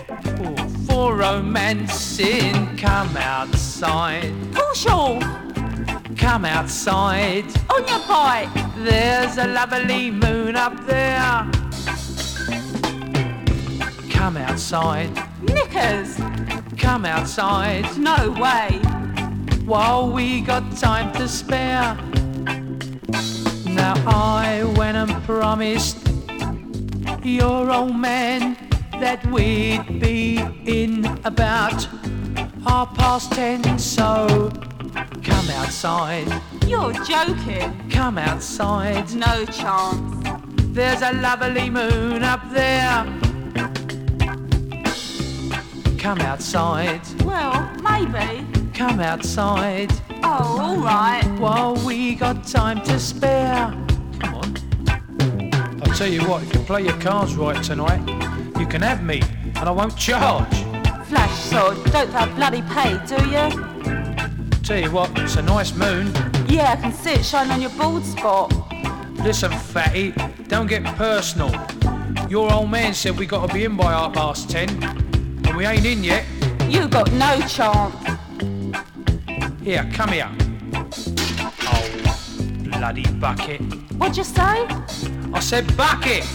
for 0.98 1.14
romancing. 1.14 2.76
Come 2.76 3.16
outside. 3.16 4.34
Push 4.52 4.86
off. 4.86 5.22
Come 6.16 6.44
outside. 6.44 7.46
On 7.70 7.86
your 7.86 8.00
bike. 8.08 8.52
There's 8.78 9.38
a 9.38 9.46
lovely 9.46 10.10
moon 10.10 10.56
up 10.56 10.74
there. 10.86 11.48
Come 14.10 14.36
outside. 14.38 15.10
Knickers. 15.40 16.16
Come 16.76 17.04
outside. 17.04 17.86
No 17.96 18.32
way. 18.32 18.80
While 19.72 20.10
we 20.10 20.40
got 20.40 20.64
time 20.76 21.12
to 21.12 21.28
spare. 21.28 21.96
Now 23.82 23.94
I 24.04 24.64
went 24.76 24.96
and 24.96 25.12
promised 25.22 25.98
your 27.22 27.70
old 27.70 27.94
man 27.94 28.67
that 29.00 29.24
we'd 29.26 30.00
be 30.00 30.38
in 30.66 31.04
about 31.24 31.84
half 32.64 32.94
past 32.94 33.32
ten. 33.32 33.78
So 33.78 34.50
come 35.22 35.50
outside. 35.50 36.42
You're 36.66 36.92
joking. 37.04 37.88
Come 37.90 38.18
outside. 38.18 39.14
No 39.14 39.44
chance. 39.46 40.28
There's 40.74 41.02
a 41.02 41.12
lovely 41.12 41.70
moon 41.70 42.22
up 42.22 42.42
there. 42.50 43.04
Come 45.98 46.20
outside. 46.20 47.00
Well, 47.24 47.70
maybe. 47.82 48.46
Come 48.74 49.00
outside. 49.00 49.92
Oh, 50.22 50.58
all 50.60 50.76
right. 50.76 51.24
While 51.38 51.74
we 51.84 52.14
got 52.14 52.46
time 52.46 52.82
to 52.84 52.98
spare. 52.98 53.74
Come 54.20 54.34
on. 54.34 54.56
I'll 55.82 55.94
tell 55.94 56.08
you 56.08 56.22
what, 56.28 56.42
if 56.42 56.54
you 56.54 56.60
play 56.60 56.82
your 56.82 57.00
cards 57.00 57.34
right 57.34 57.62
tonight, 57.62 58.27
you 58.58 58.66
can 58.66 58.82
have 58.82 59.02
me, 59.02 59.22
and 59.44 59.58
I 59.58 59.70
won't 59.70 59.96
charge. 59.96 60.54
Flash 61.06 61.38
sword. 61.38 61.76
Don't 61.92 62.10
have 62.10 62.34
bloody 62.34 62.62
pay, 62.62 62.98
do 63.06 63.16
you? 63.28 64.60
Tell 64.62 64.78
you 64.78 64.90
what, 64.90 65.16
it's 65.18 65.36
a 65.36 65.42
nice 65.42 65.74
moon. 65.74 66.12
Yeah, 66.48 66.72
I 66.72 66.76
can 66.76 66.92
see 66.92 67.12
it 67.12 67.24
shining 67.24 67.52
on 67.52 67.60
your 67.60 67.70
bald 67.70 68.04
spot. 68.04 68.52
Listen, 69.22 69.52
fatty, 69.52 70.12
don't 70.48 70.66
get 70.66 70.84
personal. 70.96 71.50
Your 72.28 72.52
old 72.52 72.70
man 72.70 72.92
said 72.94 73.18
we 73.18 73.26
got 73.26 73.46
to 73.48 73.54
be 73.54 73.64
in 73.64 73.76
by 73.76 73.92
half 73.92 74.12
past 74.12 74.50
ten, 74.50 74.68
and 74.82 75.56
we 75.56 75.64
ain't 75.64 75.86
in 75.86 76.04
yet. 76.04 76.24
You 76.68 76.88
got 76.88 77.10
no 77.12 77.40
chance. 77.46 77.94
Here, 79.62 79.88
come 79.92 80.10
here. 80.10 80.30
Oh, 81.62 81.88
bloody 82.64 83.06
bucket. 83.12 83.60
What'd 83.94 84.16
you 84.16 84.24
say? 84.24 84.66
I 85.32 85.40
said 85.40 85.76
bucket. 85.76 86.26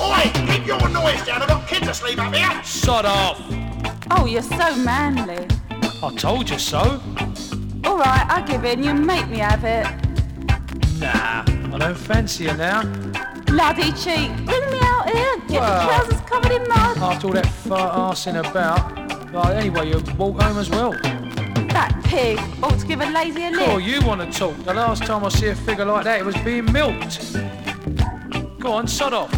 Oi, 0.00 0.30
keep 0.46 0.66
your 0.66 0.88
noise 0.88 1.24
down. 1.24 1.42
I've 1.42 1.48
got 1.48 1.68
kids 1.68 1.88
asleep 1.88 2.18
up 2.18 2.34
here. 2.34 2.62
Sod 2.64 3.04
off. 3.04 3.40
Oh, 4.10 4.26
you're 4.26 4.42
so 4.42 4.76
manly. 4.76 5.46
I 6.02 6.14
told 6.16 6.50
you 6.50 6.58
so. 6.58 7.00
All 7.84 7.98
right, 7.98 8.26
I 8.28 8.44
give 8.46 8.64
in. 8.64 8.82
You 8.82 8.94
make 8.94 9.28
me 9.28 9.38
have 9.38 9.64
it. 9.64 9.84
Nah, 10.98 11.44
I 11.74 11.78
don't 11.78 11.96
fancy 11.96 12.44
you 12.44 12.54
now. 12.54 12.82
Bloody 13.46 13.92
cheek. 13.92 14.30
Bring 14.46 14.70
me 14.70 14.78
out 14.82 15.10
here. 15.10 15.36
Get 15.48 15.60
Well. 15.60 15.80
the 15.80 15.86
trousers 15.86 16.20
covered 16.28 16.52
in 16.52 16.68
mud. 16.68 16.98
After 16.98 17.26
all 17.28 17.32
that 17.34 17.46
fart 17.46 17.92
arsing 17.94 18.38
about. 18.40 19.32
Well, 19.32 19.48
anyway, 19.48 19.88
you 19.90 20.02
walk 20.16 20.40
home 20.42 20.58
as 20.58 20.70
well. 20.70 20.92
That 20.92 22.00
pig 22.04 22.38
ought 22.62 22.78
to 22.78 22.86
give 22.86 23.00
a 23.00 23.10
lady 23.10 23.44
a 23.46 23.50
lift. 23.50 23.68
Oh, 23.68 23.78
you 23.78 24.00
want 24.06 24.20
to 24.20 24.38
talk. 24.38 24.56
The 24.64 24.74
last 24.74 25.04
time 25.04 25.24
I 25.24 25.28
see 25.28 25.48
a 25.48 25.54
figure 25.54 25.84
like 25.84 26.04
that, 26.04 26.20
it 26.20 26.24
was 26.24 26.36
being 26.38 26.70
milked. 26.72 27.34
Go 28.60 28.72
on, 28.72 28.86
sod 28.86 29.12
off. 29.12 29.32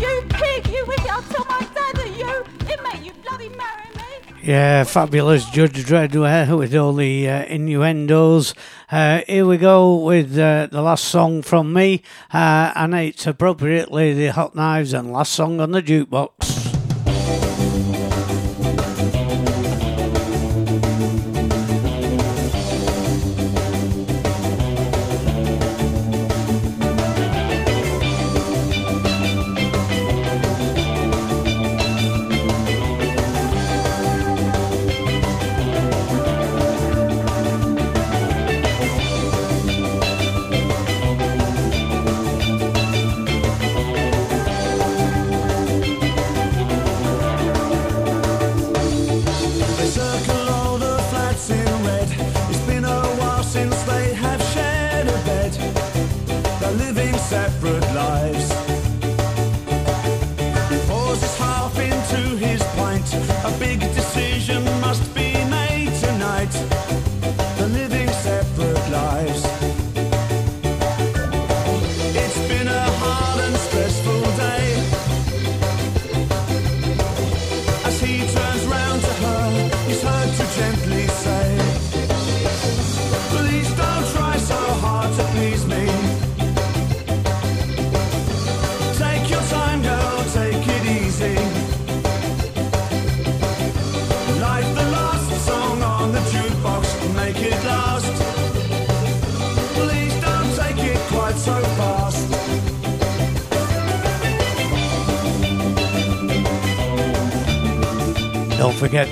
You 0.00 0.22
pig, 0.30 0.66
you 0.68 0.84
wicked. 0.86 1.06
I'll 1.08 1.20
tell 1.22 1.44
my 1.44 1.60
dad 1.60 1.96
that 1.96 2.16
you. 2.16 2.44
It 2.68 3.04
you 3.04 3.12
bloody 3.22 3.50
marry 3.50 3.84
me. 3.96 4.42
Yeah, 4.42 4.84
fabulous 4.84 5.44
Judge 5.50 5.84
Dreadware 5.84 6.56
with 6.56 6.74
all 6.74 6.94
the 6.94 7.28
uh, 7.28 7.44
innuendos. 7.44 8.54
Uh, 8.90 9.20
here 9.28 9.44
we 9.44 9.58
go 9.58 9.96
with 9.96 10.38
uh, 10.38 10.68
the 10.72 10.80
last 10.80 11.04
song 11.04 11.42
from 11.42 11.74
me, 11.74 12.02
uh, 12.32 12.72
and 12.74 12.94
it's 12.94 13.26
appropriately 13.26 14.14
the 14.14 14.28
Hot 14.28 14.54
Knives 14.54 14.94
and 14.94 15.12
last 15.12 15.32
song 15.34 15.60
on 15.60 15.72
the 15.72 15.82
jukebox. 15.82 16.69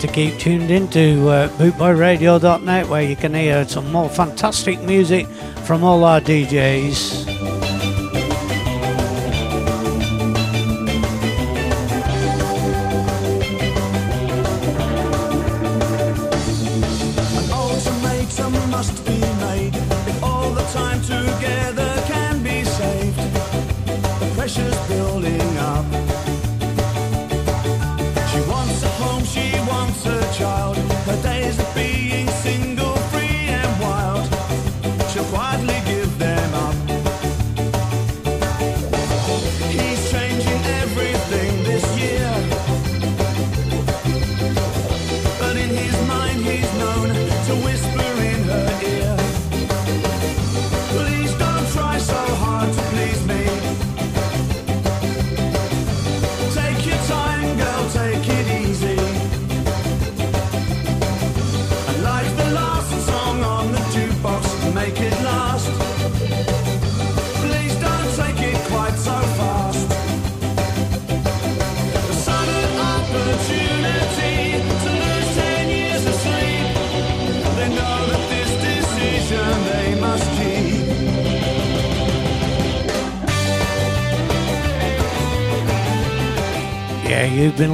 To 0.00 0.06
keep 0.06 0.38
tuned 0.38 0.70
into 0.70 1.28
uh, 1.28 1.48
bootboyradio.net 1.50 2.88
where 2.88 3.02
you 3.02 3.16
can 3.16 3.34
hear 3.34 3.66
some 3.66 3.90
more 3.90 4.08
fantastic 4.08 4.80
music 4.82 5.26
from 5.64 5.82
all 5.84 6.04
our 6.04 6.20
DJs. 6.20 7.37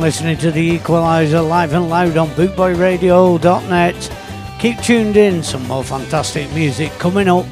listening 0.05 0.36
to 0.36 0.51
The 0.51 0.78
Equaliser 0.78 1.48
live 1.48 1.72
and 1.72 1.89
loud 1.89 2.18
on 2.18 2.28
bootboyradio.net. 2.28 4.16
Keep 4.59 4.78
tuned 4.82 5.16
in, 5.16 5.43
some 5.43 5.66
more 5.66 5.82
fantastic 5.82 6.52
music 6.52 6.93
coming 6.98 7.26
up. 7.26 7.47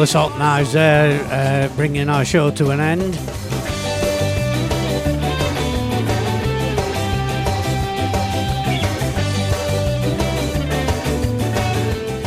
Nicholas 0.00 0.12
salt 0.12 0.38
Knives 0.38 0.72
there, 0.72 1.20
uh, 1.30 1.68
bringing 1.76 2.08
our 2.08 2.24
show 2.24 2.50
to 2.52 2.70
an 2.70 2.80
end. 2.80 3.14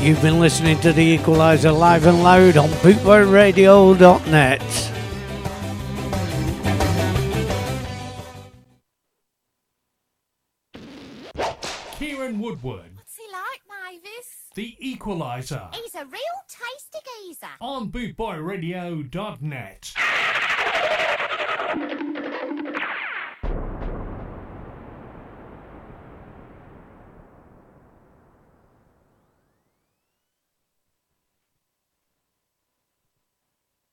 You've 0.06 0.22
been 0.22 0.40
listening 0.40 0.80
to 0.82 0.94
The 0.94 1.18
Equaliser 1.18 1.76
live 1.76 2.06
and 2.06 2.22
loud 2.22 2.58
on 2.58 2.70
bootboyradio.net. 2.70 4.63